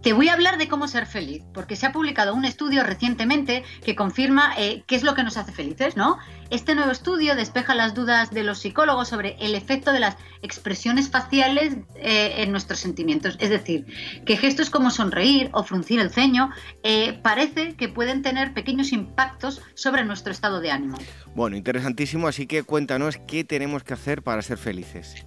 Te 0.06 0.12
voy 0.12 0.28
a 0.28 0.34
hablar 0.34 0.56
de 0.56 0.68
cómo 0.68 0.86
ser 0.86 1.04
feliz, 1.04 1.42
porque 1.52 1.74
se 1.74 1.84
ha 1.84 1.90
publicado 1.90 2.32
un 2.32 2.44
estudio 2.44 2.84
recientemente 2.84 3.64
que 3.84 3.96
confirma 3.96 4.54
eh, 4.56 4.84
qué 4.86 4.94
es 4.94 5.02
lo 5.02 5.16
que 5.16 5.24
nos 5.24 5.36
hace 5.36 5.50
felices, 5.50 5.96
¿no? 5.96 6.18
Este 6.48 6.76
nuevo 6.76 6.92
estudio 6.92 7.34
despeja 7.34 7.74
las 7.74 7.92
dudas 7.92 8.30
de 8.30 8.44
los 8.44 8.60
psicólogos 8.60 9.08
sobre 9.08 9.36
el 9.40 9.56
efecto 9.56 9.90
de 9.90 9.98
las 9.98 10.16
expresiones 10.42 11.10
faciales 11.10 11.78
eh, 11.96 12.34
en 12.36 12.52
nuestros 12.52 12.78
sentimientos. 12.78 13.36
Es 13.40 13.50
decir, 13.50 13.84
que 14.24 14.36
gestos 14.36 14.70
como 14.70 14.92
sonreír 14.92 15.50
o 15.50 15.64
fruncir 15.64 15.98
el 15.98 16.10
ceño 16.10 16.50
eh, 16.84 17.18
parece 17.24 17.74
que 17.74 17.88
pueden 17.88 18.22
tener 18.22 18.54
pequeños 18.54 18.92
impactos 18.92 19.60
sobre 19.74 20.04
nuestro 20.04 20.30
estado 20.30 20.60
de 20.60 20.70
ánimo. 20.70 20.98
Bueno, 21.34 21.56
interesantísimo, 21.56 22.28
así 22.28 22.46
que 22.46 22.62
cuéntanos 22.62 23.18
qué 23.26 23.42
tenemos 23.42 23.82
que 23.82 23.94
hacer 23.94 24.22
para 24.22 24.40
ser 24.42 24.58
felices. 24.58 25.26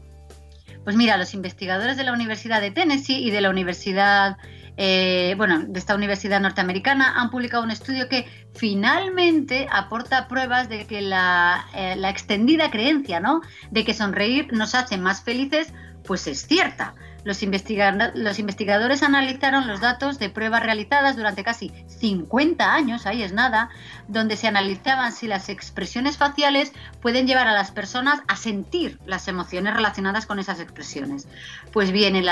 Pues 0.86 0.96
mira, 0.96 1.18
los 1.18 1.34
investigadores 1.34 1.98
de 1.98 2.06
la 2.06 2.14
Universidad 2.14 2.62
de 2.62 2.72
Tennessee 2.72 3.18
y 3.18 3.30
de 3.30 3.42
la 3.42 3.50
Universidad 3.50 4.38
eh, 4.82 5.34
bueno, 5.36 5.60
de 5.68 5.78
esta 5.78 5.94
universidad 5.94 6.40
norteamericana, 6.40 7.20
han 7.20 7.30
publicado 7.32 7.64
un 7.64 7.70
estudio 7.70 8.08
que 8.08 8.26
finalmente 8.56 9.68
aporta 9.70 10.30
pruebas 10.30 10.70
de 10.70 10.88
que 10.88 11.02
la, 11.02 11.66
eh, 11.76 11.98
la 11.98 12.10
extendida 12.10 12.72
creencia, 12.72 13.20
¿no? 13.20 13.42
De 13.72 13.84
que 13.84 13.94
sonreír 13.94 14.54
nos 14.54 14.76
hace 14.76 14.98
más 14.98 15.22
felices, 15.22 15.74
pues 16.06 16.28
es 16.28 16.48
cierta. 16.48 16.96
Los, 17.24 17.44
investigadores 17.44 19.04
analizaron 19.04 19.68
los 19.68 19.82
datos 19.82 20.20
de 20.20 20.30
pruebas 20.30 20.64
realizadas 20.64 21.16
durante 21.16 21.44
casi 21.44 21.72
50 21.88 22.74
años, 22.74 23.06
ahí 23.06 23.24
es 23.24 23.34
nada, 23.34 23.70
donde 24.08 24.38
se 24.38 24.48
analizaban 24.48 25.12
si 25.12 25.28
las 25.28 25.50
expresiones 25.50 26.18
faciales 26.18 26.72
pueden 27.02 27.28
llevar 27.28 27.48
a 27.48 27.54
las 27.54 27.72
personas 27.72 28.22
a 28.28 28.36
sentir 28.36 29.00
las 29.06 29.28
emociones 29.28 29.74
relacionadas 29.74 30.26
con 30.26 30.40
esas 30.40 30.60
expresiones. 30.60 31.28
Pues 31.74 31.92
bien, 31.92 32.16
el, 32.16 32.30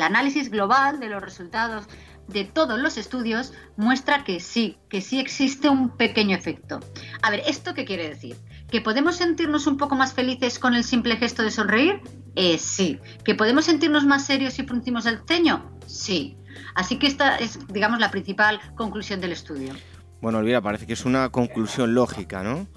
análisis 0.00 0.50
global 0.50 1.00
de 1.00 1.08
los 1.08 1.22
resultados 1.22 1.86
de 2.28 2.44
todos 2.44 2.78
los 2.78 2.98
estudios 2.98 3.52
muestra 3.76 4.22
que 4.22 4.38
sí, 4.38 4.76
que 4.88 5.00
sí 5.00 5.18
existe 5.18 5.68
un 5.68 5.90
pequeño 5.96 6.36
efecto. 6.36 6.80
A 7.22 7.30
ver, 7.30 7.42
¿esto 7.46 7.74
qué 7.74 7.84
quiere 7.84 8.08
decir? 8.08 8.36
¿Que 8.70 8.82
podemos 8.82 9.16
sentirnos 9.16 9.66
un 9.66 9.78
poco 9.78 9.96
más 9.96 10.12
felices 10.12 10.58
con 10.58 10.74
el 10.74 10.84
simple 10.84 11.16
gesto 11.16 11.42
de 11.42 11.50
sonreír? 11.50 12.02
Eh, 12.40 12.56
sí. 12.56 13.00
¿Que 13.24 13.34
podemos 13.34 13.64
sentirnos 13.64 14.06
más 14.06 14.24
serios 14.24 14.54
si 14.54 14.62
fruncimos 14.62 15.06
el 15.06 15.18
ceño? 15.26 15.68
Sí. 15.86 16.36
Así 16.76 16.96
que 16.96 17.08
esta 17.08 17.36
es, 17.36 17.58
digamos, 17.66 17.98
la 17.98 18.12
principal 18.12 18.60
conclusión 18.76 19.20
del 19.20 19.32
estudio. 19.32 19.74
Bueno, 20.20 20.38
Olvida, 20.38 20.60
parece 20.60 20.86
que 20.86 20.92
es 20.92 21.04
una 21.04 21.30
conclusión 21.30 21.94
lógica, 21.94 22.44
¿no? 22.44 22.68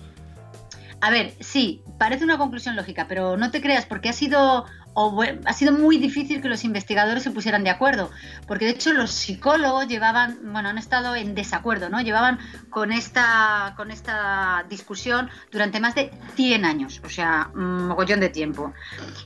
A 1.00 1.12
ver, 1.12 1.36
sí, 1.40 1.84
parece 2.00 2.24
una 2.24 2.40
conclusión 2.40 2.76
lógica, 2.76 3.06
pero 3.08 3.38
no 3.38 3.52
te 3.52 3.62
creas, 3.62 3.86
porque 3.86 4.10
ha 4.10 4.14
sido 4.14 4.66
o 4.94 5.24
ha 5.46 5.54
sido 5.54 5.74
muy 5.74 5.98
difícil 5.98 6.42
que 6.42 6.50
los 6.50 6.64
investigadores 6.64 7.24
se 7.24 7.32
pusieran 7.32 7.64
de 7.64 7.70
acuerdo, 7.70 8.12
porque 8.48 8.66
de 8.66 8.72
hecho 8.72 8.94
los 8.94 9.12
psicólogos 9.12 9.88
llevaban, 9.88 10.40
bueno, 10.52 10.70
han 10.70 10.78
estado 10.78 11.16
en 11.16 11.34
desacuerdo, 11.36 11.90
¿no? 11.90 12.02
Llevaban 12.02 12.40
con 12.70 12.92
esta, 12.92 13.74
con 13.78 13.92
esta 13.92 14.66
discusión 14.70 15.30
durante 15.52 15.80
más 15.80 15.96
de 15.96 16.12
100 16.36 16.66
años, 16.66 17.02
o 17.06 17.10
sea, 17.10 17.52
un 17.54 17.88
mogollón 17.88 18.20
de 18.20 18.30
tiempo. 18.30 18.74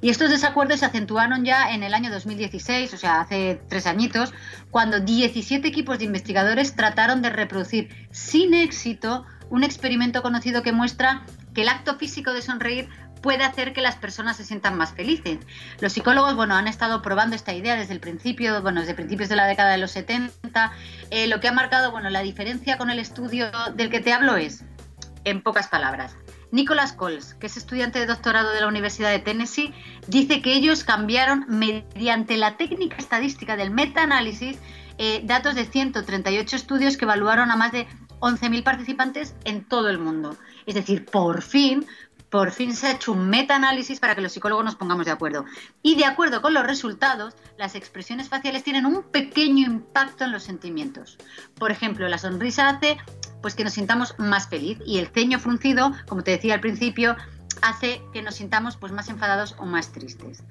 Y 0.01 0.09
estos 0.09 0.29
desacuerdos 0.29 0.81
se 0.81 0.85
acentuaron 0.85 1.45
ya 1.45 1.73
en 1.73 1.83
el 1.83 1.93
año 1.93 2.11
2016, 2.11 2.93
o 2.93 2.97
sea, 2.97 3.21
hace 3.21 3.61
tres 3.67 3.87
añitos, 3.87 4.33
cuando 4.69 4.99
17 4.99 5.67
equipos 5.67 5.99
de 5.99 6.05
investigadores 6.05 6.75
trataron 6.75 7.21
de 7.21 7.29
reproducir 7.29 8.07
sin 8.11 8.53
éxito 8.53 9.25
un 9.49 9.63
experimento 9.63 10.21
conocido 10.21 10.63
que 10.63 10.71
muestra 10.71 11.25
que 11.53 11.61
el 11.61 11.69
acto 11.69 11.95
físico 11.95 12.33
de 12.33 12.41
sonreír 12.41 12.89
puede 13.21 13.43
hacer 13.43 13.73
que 13.73 13.81
las 13.81 13.95
personas 13.95 14.37
se 14.37 14.43
sientan 14.43 14.77
más 14.77 14.93
felices. 14.93 15.39
Los 15.79 15.93
psicólogos, 15.93 16.35
bueno, 16.35 16.55
han 16.55 16.67
estado 16.67 17.01
probando 17.01 17.35
esta 17.35 17.53
idea 17.53 17.75
desde 17.75 17.93
el 17.93 17.99
principio, 17.99 18.61
bueno, 18.61 18.81
desde 18.81 18.93
principios 18.93 19.29
de 19.29 19.35
la 19.35 19.45
década 19.45 19.71
de 19.71 19.77
los 19.77 19.91
70. 19.91 20.71
Eh, 21.09 21.27
lo 21.27 21.39
que 21.39 21.47
ha 21.47 21.51
marcado, 21.51 21.91
bueno, 21.91 22.09
la 22.09 22.21
diferencia 22.21 22.77
con 22.77 22.89
el 22.89 22.99
estudio 22.99 23.51
del 23.75 23.89
que 23.89 23.99
te 23.99 24.13
hablo 24.13 24.35
es, 24.35 24.63
en 25.23 25.41
pocas 25.41 25.67
palabras, 25.67 26.15
Nicholas 26.51 26.93
Coles, 26.93 27.33
que 27.33 27.47
es 27.47 27.57
estudiante 27.57 27.99
de 27.99 28.05
doctorado 28.05 28.51
de 28.51 28.61
la 28.61 28.67
Universidad 28.67 29.09
de 29.09 29.19
Tennessee, 29.19 29.73
dice 30.07 30.41
que 30.41 30.53
ellos 30.53 30.83
cambiaron 30.83 31.45
mediante 31.49 32.37
la 32.37 32.57
técnica 32.57 32.97
estadística 32.97 33.57
del 33.57 33.71
metaanálisis 33.71 34.57
eh, 34.97 35.21
datos 35.25 35.55
de 35.55 35.65
138 35.65 36.55
estudios 36.55 36.95
que 36.95 37.03
evaluaron 37.03 37.51
a 37.51 37.57
más 37.57 37.73
de 37.73 37.87
11.000 38.21 38.63
participantes 38.63 39.35
en 39.43 39.65
todo 39.65 39.89
el 39.89 39.99
mundo. 39.99 40.37
Es 40.65 40.75
decir, 40.75 41.05
por 41.05 41.41
fin 41.41 41.85
por 42.35 42.51
fin 42.51 42.75
se 42.75 42.87
ha 42.87 42.91
hecho 42.91 43.13
un 43.13 43.29
metaanálisis 43.29 44.01
para 44.01 44.13
que 44.13 44.19
los 44.19 44.33
psicólogos 44.33 44.65
nos 44.65 44.75
pongamos 44.75 45.05
de 45.05 45.13
acuerdo. 45.13 45.45
Y 45.81 45.95
de 45.95 46.03
acuerdo 46.03 46.41
con 46.41 46.53
los 46.53 46.67
resultados, 46.67 47.33
las 47.57 47.75
expresiones 47.75 48.27
faciales 48.27 48.61
tienen 48.61 48.85
un 48.85 49.03
pequeño 49.03 49.65
impacto 49.65 50.25
en 50.25 50.33
los 50.33 50.43
sentimientos. 50.43 51.17
Por 51.57 51.71
ejemplo, 51.71 52.09
la 52.09 52.17
sonrisa 52.17 52.67
hace 52.67 52.97
pues 53.41 53.55
que 53.55 53.63
nos 53.63 53.71
sintamos 53.71 54.15
más 54.17 54.49
feliz 54.49 54.79
y 54.85 54.97
el 54.97 55.07
ceño 55.07 55.39
fruncido, 55.39 55.93
como 56.09 56.23
te 56.23 56.31
decía 56.31 56.55
al 56.55 56.59
principio, 56.59 57.15
hace 57.61 58.01
que 58.11 58.21
nos 58.21 58.35
sintamos 58.35 58.75
pues 58.75 58.91
más 58.91 59.07
enfadados 59.07 59.55
o 59.57 59.65
más 59.65 59.93
tristes. 59.93 60.43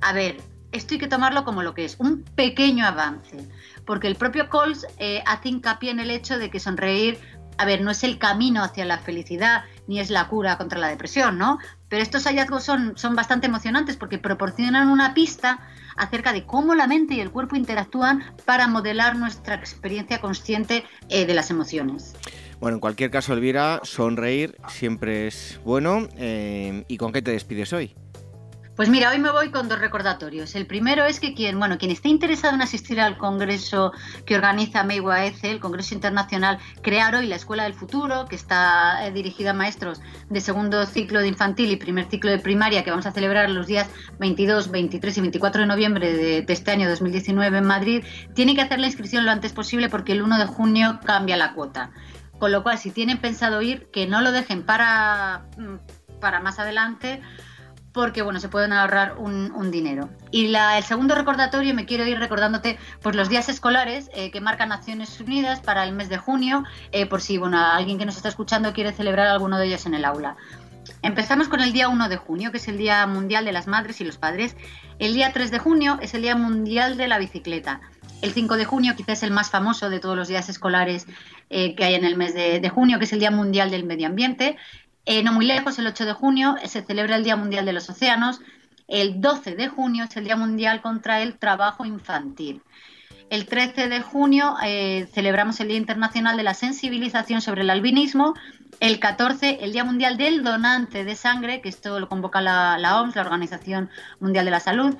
A 0.00 0.12
ver, 0.12 0.40
esto 0.70 0.94
hay 0.94 1.00
que 1.00 1.08
tomarlo 1.08 1.42
como 1.42 1.64
lo 1.64 1.74
que 1.74 1.84
es, 1.84 1.96
un 1.98 2.22
pequeño 2.22 2.86
avance, 2.86 3.48
porque 3.84 4.06
el 4.06 4.14
propio 4.14 4.48
Coles 4.48 4.86
eh, 4.98 5.24
hace 5.26 5.48
hincapié 5.48 5.90
en 5.90 5.98
el 5.98 6.12
hecho 6.12 6.38
de 6.38 6.50
que 6.50 6.60
sonreír 6.60 7.18
a 7.58 7.64
ver, 7.64 7.82
no 7.82 7.90
es 7.90 8.02
el 8.02 8.18
camino 8.18 8.62
hacia 8.62 8.84
la 8.84 8.98
felicidad 8.98 9.64
ni 9.86 10.00
es 10.00 10.10
la 10.10 10.28
cura 10.28 10.58
contra 10.58 10.78
la 10.78 10.88
depresión, 10.88 11.38
¿no? 11.38 11.58
Pero 11.88 12.02
estos 12.02 12.24
hallazgos 12.24 12.64
son, 12.64 12.96
son 12.96 13.14
bastante 13.14 13.46
emocionantes 13.46 13.96
porque 13.96 14.18
proporcionan 14.18 14.88
una 14.88 15.14
pista 15.14 15.60
acerca 15.96 16.32
de 16.32 16.44
cómo 16.46 16.74
la 16.74 16.86
mente 16.86 17.14
y 17.14 17.20
el 17.20 17.30
cuerpo 17.30 17.56
interactúan 17.56 18.22
para 18.44 18.66
modelar 18.68 19.16
nuestra 19.16 19.54
experiencia 19.54 20.20
consciente 20.20 20.84
eh, 21.08 21.26
de 21.26 21.34
las 21.34 21.50
emociones. 21.50 22.14
Bueno, 22.60 22.76
en 22.76 22.80
cualquier 22.80 23.10
caso, 23.10 23.32
Elvira, 23.32 23.80
sonreír 23.82 24.56
siempre 24.68 25.26
es 25.26 25.60
bueno. 25.64 26.08
Eh, 26.16 26.84
¿Y 26.86 26.96
con 26.96 27.12
qué 27.12 27.20
te 27.20 27.32
despides 27.32 27.72
hoy? 27.72 27.94
Pues 28.82 28.90
mira, 28.90 29.10
hoy 29.10 29.20
me 29.20 29.30
voy 29.30 29.52
con 29.52 29.68
dos 29.68 29.78
recordatorios. 29.78 30.56
El 30.56 30.66
primero 30.66 31.04
es 31.04 31.20
que 31.20 31.34
quien, 31.34 31.56
bueno, 31.56 31.78
quien 31.78 31.92
esté 31.92 32.08
interesado 32.08 32.56
en 32.56 32.62
asistir 32.62 33.00
al 33.00 33.16
congreso 33.16 33.92
que 34.26 34.34
organiza 34.34 34.82
MEIWAECE, 34.82 35.52
el 35.52 35.60
Congreso 35.60 35.94
Internacional 35.94 36.58
Crear 36.82 37.14
Hoy 37.14 37.28
la 37.28 37.36
Escuela 37.36 37.62
del 37.62 37.74
Futuro, 37.74 38.24
que 38.24 38.34
está 38.34 39.06
eh, 39.06 39.12
dirigida 39.12 39.50
a 39.50 39.52
maestros 39.52 40.00
de 40.28 40.40
segundo 40.40 40.84
ciclo 40.84 41.20
de 41.20 41.28
infantil 41.28 41.70
y 41.70 41.76
primer 41.76 42.06
ciclo 42.06 42.32
de 42.32 42.40
primaria, 42.40 42.82
que 42.82 42.90
vamos 42.90 43.06
a 43.06 43.12
celebrar 43.12 43.48
los 43.50 43.68
días 43.68 43.88
22, 44.18 44.72
23 44.72 45.16
y 45.16 45.20
24 45.20 45.60
de 45.60 45.66
noviembre 45.68 46.12
de, 46.12 46.44
este 46.48 46.72
año 46.72 46.88
2019 46.88 47.58
en 47.58 47.64
Madrid, 47.64 48.04
tiene 48.34 48.56
que 48.56 48.62
hacer 48.62 48.80
la 48.80 48.88
inscripción 48.88 49.24
lo 49.24 49.30
antes 49.30 49.52
posible 49.52 49.90
porque 49.90 50.10
el 50.10 50.22
1 50.22 50.38
de 50.38 50.46
junio 50.46 50.98
cambia 51.04 51.36
la 51.36 51.54
cuota. 51.54 51.92
Con 52.40 52.50
lo 52.50 52.64
cual, 52.64 52.78
si 52.78 52.90
tienen 52.90 53.18
pensado 53.18 53.62
ir, 53.62 53.92
que 53.92 54.08
no 54.08 54.22
lo 54.22 54.32
dejen 54.32 54.64
para, 54.64 55.44
mm, 55.56 56.18
para 56.18 56.40
más 56.40 56.58
adelante 56.58 57.22
porque 57.92 58.22
bueno, 58.22 58.40
se 58.40 58.48
pueden 58.48 58.72
ahorrar 58.72 59.16
un, 59.18 59.70
dinero. 59.70 60.08
Y 60.30 60.54
el 60.54 60.84
segundo 60.84 61.14
recordatorio, 61.14 61.74
me 61.74 61.86
quiero 61.86 62.06
ir 62.06 62.18
recordándote 62.18 62.78
pues, 63.02 63.16
los 63.16 63.28
días 63.28 63.48
escolares 63.48 64.10
eh, 64.14 64.30
que 64.30 64.40
marcan 64.40 64.70
Naciones 64.70 65.18
Unidas 65.20 65.60
para 65.60 65.84
el 65.84 65.92
mes 65.92 66.08
de 66.08 66.18
junio, 66.18 66.64
eh, 66.90 67.06
por 67.06 67.20
si 67.20 67.38
bueno, 67.38 67.58
alguien 67.58 67.98
que 67.98 68.06
nos 68.06 68.16
está 68.16 68.28
escuchando 68.28 68.72
quiere 68.72 68.92
celebrar 68.92 69.28
alguno 69.28 69.58
de 69.58 69.66
ellos 69.66 69.86
en 69.86 69.94
el 69.94 70.04
aula. 70.04 70.36
Empezamos 71.02 71.48
con 71.48 71.60
el 71.60 71.72
día 71.72 71.88
1 71.88 72.08
de 72.08 72.16
junio, 72.16 72.50
que 72.50 72.58
es 72.58 72.68
el 72.68 72.78
Día 72.78 73.06
Mundial 73.06 73.44
de 73.44 73.52
las 73.52 73.66
Madres 73.66 74.00
y 74.00 74.04
los 74.04 74.18
Padres. 74.18 74.56
El 74.98 75.14
día 75.14 75.32
3 75.32 75.50
de 75.50 75.58
junio 75.58 75.98
es 76.00 76.14
el 76.14 76.22
Día 76.22 76.36
Mundial 76.36 76.96
de 76.96 77.08
la 77.08 77.18
Bicicleta. 77.18 77.80
El 78.20 78.32
5 78.32 78.56
de 78.56 78.64
junio 78.64 78.94
quizás 78.96 79.18
es 79.18 79.22
el 79.24 79.32
más 79.32 79.50
famoso 79.50 79.90
de 79.90 79.98
todos 79.98 80.16
los 80.16 80.28
días 80.28 80.48
escolares 80.48 81.06
eh, 81.50 81.74
que 81.74 81.84
hay 81.84 81.94
en 81.94 82.04
el 82.04 82.16
mes 82.16 82.34
de, 82.34 82.68
junio, 82.68 82.98
que 82.98 83.04
es 83.04 83.12
el 83.12 83.18
Día 83.18 83.32
Mundial 83.32 83.70
del 83.70 83.84
Medio 83.84 84.06
Ambiente. 84.06 84.56
Eh, 85.04 85.22
no 85.22 85.32
muy 85.32 85.46
lejos, 85.46 85.78
el 85.78 85.86
8 85.86 86.06
de 86.06 86.12
junio, 86.12 86.56
se 86.64 86.82
celebra 86.82 87.16
el 87.16 87.24
Día 87.24 87.36
Mundial 87.36 87.64
de 87.64 87.72
los 87.72 87.88
Océanos. 87.90 88.40
El 88.86 89.20
12 89.20 89.56
de 89.56 89.68
junio 89.68 90.04
es 90.04 90.16
el 90.16 90.24
Día 90.24 90.36
Mundial 90.36 90.80
contra 90.80 91.22
el 91.22 91.38
Trabajo 91.38 91.84
Infantil. 91.84 92.62
El 93.30 93.46
13 93.46 93.88
de 93.88 94.00
junio 94.00 94.56
eh, 94.62 95.08
celebramos 95.12 95.58
el 95.60 95.68
Día 95.68 95.78
Internacional 95.78 96.36
de 96.36 96.42
la 96.42 96.54
Sensibilización 96.54 97.40
sobre 97.40 97.62
el 97.62 97.70
Albinismo. 97.70 98.34
El 98.78 99.00
14, 99.00 99.64
el 99.64 99.72
Día 99.72 99.84
Mundial 99.84 100.16
del 100.16 100.44
Donante 100.44 101.04
de 101.04 101.16
Sangre, 101.16 101.60
que 101.62 101.68
esto 101.68 101.98
lo 101.98 102.08
convoca 102.08 102.40
la 102.40 103.00
OMS, 103.00 103.16
la 103.16 103.22
Organización 103.22 103.90
Mundial 104.20 104.44
de 104.44 104.50
la 104.50 104.60
Salud. 104.60 104.94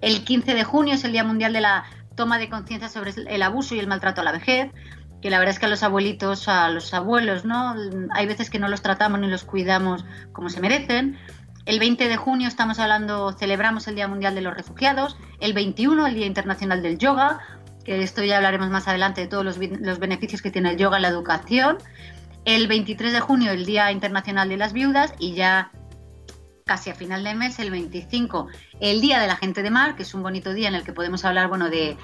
El 0.00 0.24
15 0.24 0.54
de 0.54 0.64
junio 0.64 0.94
es 0.94 1.04
el 1.04 1.12
Día 1.12 1.24
Mundial 1.24 1.52
de 1.52 1.62
la 1.62 1.84
Toma 2.14 2.38
de 2.38 2.48
Conciencia 2.48 2.88
sobre 2.88 3.12
el 3.16 3.42
Abuso 3.42 3.74
y 3.74 3.78
el 3.78 3.86
Maltrato 3.86 4.20
a 4.20 4.24
la 4.24 4.32
Vejez 4.32 4.70
que 5.20 5.30
la 5.30 5.38
verdad 5.38 5.54
es 5.54 5.58
que 5.58 5.66
a 5.66 5.68
los 5.68 5.82
abuelitos, 5.82 6.48
a 6.48 6.68
los 6.70 6.94
abuelos, 6.94 7.44
¿no? 7.44 7.74
Hay 8.10 8.26
veces 8.26 8.50
que 8.50 8.58
no 8.58 8.68
los 8.68 8.82
tratamos 8.82 9.20
ni 9.20 9.26
los 9.26 9.44
cuidamos 9.44 10.04
como 10.32 10.48
se 10.48 10.60
merecen. 10.60 11.18
El 11.66 11.80
20 11.80 12.08
de 12.08 12.16
junio 12.16 12.48
estamos 12.48 12.78
hablando, 12.78 13.32
celebramos 13.32 13.88
el 13.88 13.94
Día 13.94 14.08
Mundial 14.08 14.34
de 14.34 14.40
los 14.40 14.54
Refugiados. 14.54 15.16
El 15.40 15.52
21, 15.52 16.06
el 16.06 16.14
Día 16.14 16.26
Internacional 16.26 16.82
del 16.82 16.98
Yoga, 16.98 17.40
que 17.84 18.02
esto 18.02 18.22
ya 18.22 18.36
hablaremos 18.36 18.70
más 18.70 18.88
adelante 18.88 19.20
de 19.20 19.26
todos 19.26 19.44
los, 19.44 19.58
los 19.58 19.98
beneficios 19.98 20.40
que 20.40 20.50
tiene 20.50 20.70
el 20.70 20.76
yoga 20.76 20.96
en 20.96 21.02
la 21.02 21.08
educación. 21.08 21.78
El 22.44 22.68
23 22.68 23.12
de 23.12 23.20
junio, 23.20 23.52
el 23.52 23.66
Día 23.66 23.92
Internacional 23.92 24.48
de 24.48 24.56
las 24.56 24.72
Viudas. 24.72 25.12
Y 25.18 25.34
ya 25.34 25.70
casi 26.68 26.90
a 26.90 26.94
final 26.94 27.24
de 27.24 27.34
mes, 27.34 27.58
el 27.58 27.72
25, 27.72 28.46
el 28.78 29.00
Día 29.00 29.18
de 29.18 29.26
la 29.26 29.34
Gente 29.34 29.64
de 29.64 29.70
Mar, 29.70 29.96
que 29.96 30.04
es 30.04 30.14
un 30.14 30.22
bonito 30.22 30.52
día 30.52 30.68
en 30.68 30.76
el 30.76 30.84
que 30.84 30.92
podemos 30.92 31.24
hablar 31.24 31.48
bueno, 31.48 31.70
de, 31.70 31.96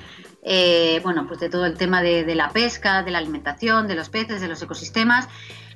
eh, 0.42 1.00
bueno, 1.04 1.28
pues 1.28 1.38
de 1.38 1.48
todo 1.48 1.66
el 1.66 1.76
tema 1.76 2.02
de, 2.02 2.34
la 2.34 2.48
pesca, 2.48 3.04
de 3.04 3.12
la 3.12 3.18
alimentación, 3.18 3.86
de 3.86 3.94
los 3.94 4.08
peces, 4.08 4.40
de 4.40 4.48
los 4.48 4.60
ecosistemas. 4.60 5.28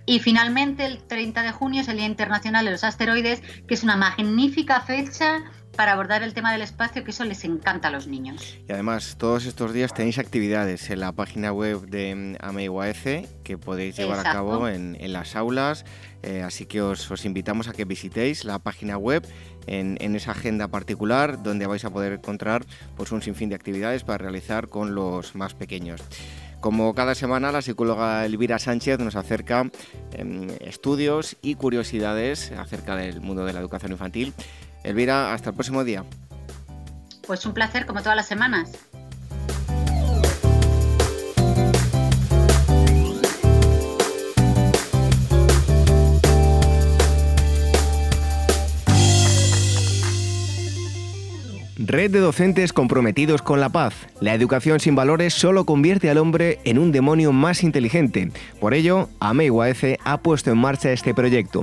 Y 0.06 0.20
finalmente, 0.20 0.86
el 0.86 1.06
30 1.06 1.42
de 1.42 1.52
junio 1.52 1.82
es 1.82 1.88
el 1.88 1.98
Día 1.98 2.06
Internacional 2.06 2.64
de 2.64 2.72
los 2.72 2.82
Asteroides, 2.82 3.42
que 3.68 3.74
es 3.74 3.84
una 3.84 3.96
magnífica 3.96 4.80
fecha 4.80 5.44
para 5.78 5.92
abordar 5.92 6.24
el 6.24 6.34
tema 6.34 6.50
del 6.50 6.62
espacio, 6.62 7.04
que 7.04 7.12
eso 7.12 7.24
les 7.24 7.44
encanta 7.44 7.86
a 7.86 7.92
los 7.92 8.08
niños. 8.08 8.58
Y 8.68 8.72
además, 8.72 9.14
todos 9.16 9.46
estos 9.46 9.72
días 9.72 9.94
tenéis 9.94 10.18
actividades 10.18 10.90
en 10.90 10.98
la 10.98 11.12
página 11.12 11.52
web 11.52 11.82
de 11.86 12.16
mm, 12.16 12.34
AMEIUAEC 12.44 13.44
que 13.44 13.58
podéis 13.58 13.96
llevar 13.96 14.26
a 14.26 14.32
cabo 14.32 14.66
en, 14.66 14.96
las 15.12 15.36
aulas, 15.36 15.84
eh, 16.24 16.42
así 16.42 16.66
que 16.66 16.82
os, 16.82 17.24
invitamos 17.24 17.68
a 17.68 17.74
que 17.74 17.84
visitéis 17.84 18.44
la 18.44 18.58
página 18.58 18.98
web 18.98 19.24
en, 19.68 20.16
esa 20.16 20.32
agenda 20.32 20.66
particular 20.66 21.44
donde 21.44 21.68
vais 21.68 21.84
a 21.84 21.90
poder 21.90 22.14
encontrar 22.14 22.66
pues, 22.96 23.12
un 23.12 23.22
sinfín 23.22 23.48
de 23.48 23.54
actividades 23.54 24.02
para 24.02 24.18
realizar 24.18 24.66
con 24.66 24.96
los 24.96 25.36
más 25.36 25.54
pequeños. 25.54 26.00
Como 26.58 26.92
cada 26.92 27.14
semana, 27.14 27.52
la 27.52 27.62
psicóloga 27.62 28.26
Elvira 28.26 28.58
Sánchez 28.58 28.98
nos 28.98 29.14
acerca 29.14 29.70
em, 30.10 30.48
estudios 30.58 31.36
y 31.40 31.54
curiosidades 31.54 32.50
acerca 32.50 32.96
del 32.96 33.20
mundo 33.20 33.44
de 33.44 33.52
la 33.52 33.60
educación 33.60 33.92
infantil 33.92 34.34
Elvira, 34.84 35.32
hasta 35.32 35.50
el 35.50 35.54
próximo 35.54 35.84
día. 35.84 36.04
Pues 37.26 37.44
un 37.46 37.54
placer, 37.54 37.86
como 37.86 38.00
todas 38.00 38.16
las 38.16 38.26
semanas. 38.26 38.70
Red 51.88 52.10
de 52.10 52.20
docentes 52.20 52.74
comprometidos 52.74 53.40
con 53.40 53.60
la 53.60 53.70
paz. 53.70 53.94
La 54.20 54.34
educación 54.34 54.78
sin 54.78 54.94
valores 54.94 55.32
solo 55.32 55.64
convierte 55.64 56.10
al 56.10 56.18
hombre 56.18 56.58
en 56.64 56.78
un 56.78 56.92
demonio 56.92 57.32
más 57.32 57.62
inteligente. 57.62 58.30
Por 58.60 58.74
ello, 58.74 59.08
AMEIWAECE 59.20 59.98
ha 60.04 60.18
puesto 60.18 60.50
en 60.50 60.58
marcha 60.58 60.92
este 60.92 61.14
proyecto. 61.14 61.62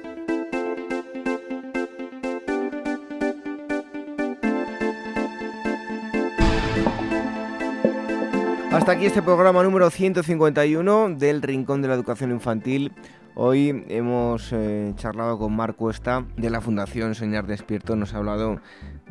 Hasta 8.81 8.93
aquí 8.93 9.05
este 9.05 9.21
programa 9.21 9.61
número 9.61 9.91
151 9.91 11.09
del 11.09 11.43
Rincón 11.43 11.83
de 11.83 11.87
la 11.87 11.93
Educación 11.93 12.31
Infantil. 12.31 12.91
Hoy 13.35 13.85
hemos 13.89 14.51
eh, 14.51 14.93
charlado 14.95 15.37
con 15.37 15.55
Marc 15.55 15.75
Cuesta 15.75 16.25
de 16.35 16.49
la 16.49 16.61
Fundación 16.61 17.13
Soñar 17.13 17.45
Despierto. 17.45 17.95
Nos 17.95 18.15
ha 18.15 18.17
hablado 18.17 18.59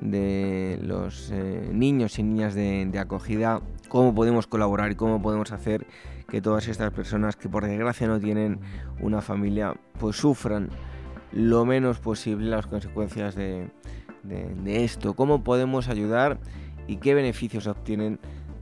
de 0.00 0.80
los 0.82 1.30
eh, 1.30 1.70
niños 1.72 2.18
y 2.18 2.24
niñas 2.24 2.56
de, 2.56 2.90
acogida, 2.98 3.62
cómo 3.88 4.12
podemos 4.12 4.48
colaborar 4.48 4.90
y 4.90 4.96
cómo 4.96 5.22
podemos 5.22 5.52
hacer 5.52 5.86
que 6.28 6.42
todas 6.42 6.66
estas 6.66 6.90
personas 6.90 7.36
que 7.36 7.48
por 7.48 7.64
desgracia 7.64 8.08
no 8.08 8.18
tienen 8.18 8.58
una 8.98 9.20
familia, 9.20 9.76
pues 10.00 10.16
sufran 10.16 10.68
lo 11.30 11.64
menos 11.64 12.00
posible 12.00 12.50
las 12.50 12.66
consecuencias 12.66 13.36
de, 13.36 13.70
de 14.24 14.84
esto. 14.84 15.14
Cómo 15.14 15.44
podemos 15.44 15.88
ayudar 15.88 16.40
y 16.88 16.96
qué 16.96 17.14
beneficios 17.14 17.68
obtienen 17.68 18.18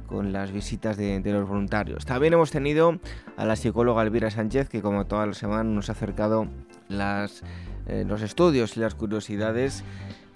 con 0.08 0.32
las 0.32 0.50
visitas 0.50 0.96
de, 0.96 1.22
los 1.24 1.48
voluntarios. 1.48 2.04
También 2.04 2.32
hemos 2.32 2.50
tenido 2.50 2.98
a 3.36 3.44
la 3.44 3.54
psicóloga 3.54 4.02
Elvira 4.02 4.30
Sánchez, 4.30 4.68
que 4.68 4.82
como 4.82 5.06
toda 5.06 5.26
la 5.26 5.34
semana 5.34 5.64
nos 5.64 5.88
ha 5.88 5.92
acercado 5.92 6.48
las, 6.88 7.44
eh, 7.86 8.04
los 8.06 8.22
estudios 8.22 8.76
y 8.76 8.80
las 8.80 8.94
curiosidades 8.94 9.84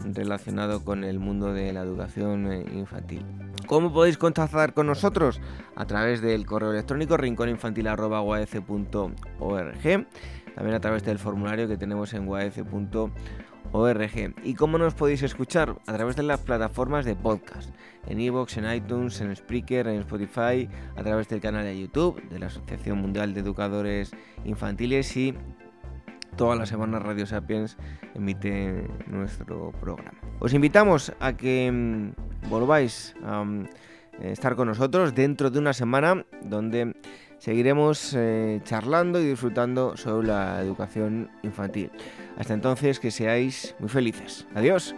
relacionados 0.05 0.83
con 0.83 1.05
el 1.05 1.19
mundo 1.19 1.53
de 1.53 1.73
la 1.73 1.81
educación 1.81 2.53
eh, 2.53 2.65
infantil. 2.75 3.25
¿Cómo 3.67 3.93
podéis 3.93 4.19
contactar 4.19 4.75
con 4.75 4.87
nosotros? 4.87 5.41
A 5.75 5.87
través 5.87 6.21
del 6.21 6.47
correo 6.47 6.73
electrónico 6.73 7.17
rincóninfantil.org, 7.17 10.07
también 10.55 10.75
a 10.75 10.81
través 10.81 11.05
del 11.05 11.19
formulario 11.19 11.67
que 11.67 11.77
tenemos 11.77 12.13
en 12.13 12.29
uaf.org 12.29 13.13
ORG. 13.73 14.35
¿Y 14.45 14.55
cómo 14.55 14.79
nos 14.79 14.95
podéis 14.95 15.23
escuchar? 15.23 15.77
A 15.87 15.93
través 15.95 16.17
de 16.17 16.23
las 16.23 16.41
plataformas 16.41 17.05
de 17.05 17.17
podcast, 17.17 17.71
en 18.07 18.21
iVoox, 18.21 18.59
en 18.59 18.73
iTunes, 18.73 19.21
en 19.21 19.35
Spreaker, 19.35 19.89
en 19.89 20.01
Spotify, 20.01 20.69
a 20.97 21.03
través 21.03 21.29
del 21.29 21.41
canal 21.41 21.65
de 21.65 21.81
YouTube 21.81 22.23
de 22.29 22.39
la 22.39 22.47
Asociación 22.47 22.99
Mundial 22.99 23.35
de 23.35 23.41
Educadores 23.41 24.13
Infantiles 24.45 25.17
y 25.17 25.35
todas 26.37 26.59
las 26.59 26.69
semanas 26.69 27.03
Radio 27.03 27.27
Sapiens 27.27 27.77
emite 28.15 28.87
nuestro 29.07 29.73
programa. 29.81 30.19
Os 30.39 30.53
invitamos 30.55 31.13
a 31.21 31.35
que 31.35 31.71
mm, 31.73 32.49
volváis 32.49 33.15
a 33.25 33.45
mm, 33.45 33.69
estar 34.21 34.55
con 34.57 34.69
nosotros 34.69 35.15
dentro 35.15 35.51
de 35.51 35.59
una 35.59 35.73
semana 35.73 36.25
donde 36.43 36.95
seguiremos 37.43 38.15
eh, 38.17 38.61
charlando 38.63 39.21
y 39.21 39.27
disfrutando 39.27 39.97
sobre 39.97 40.29
la 40.29 40.61
educación 40.61 41.29
infantil. 41.43 41.91
Hasta 42.39 42.55
entonces, 42.55 43.01
que 43.01 43.11
seáis 43.11 43.75
muy 43.81 43.89
felices. 43.89 44.47
Adiós. 44.55 44.95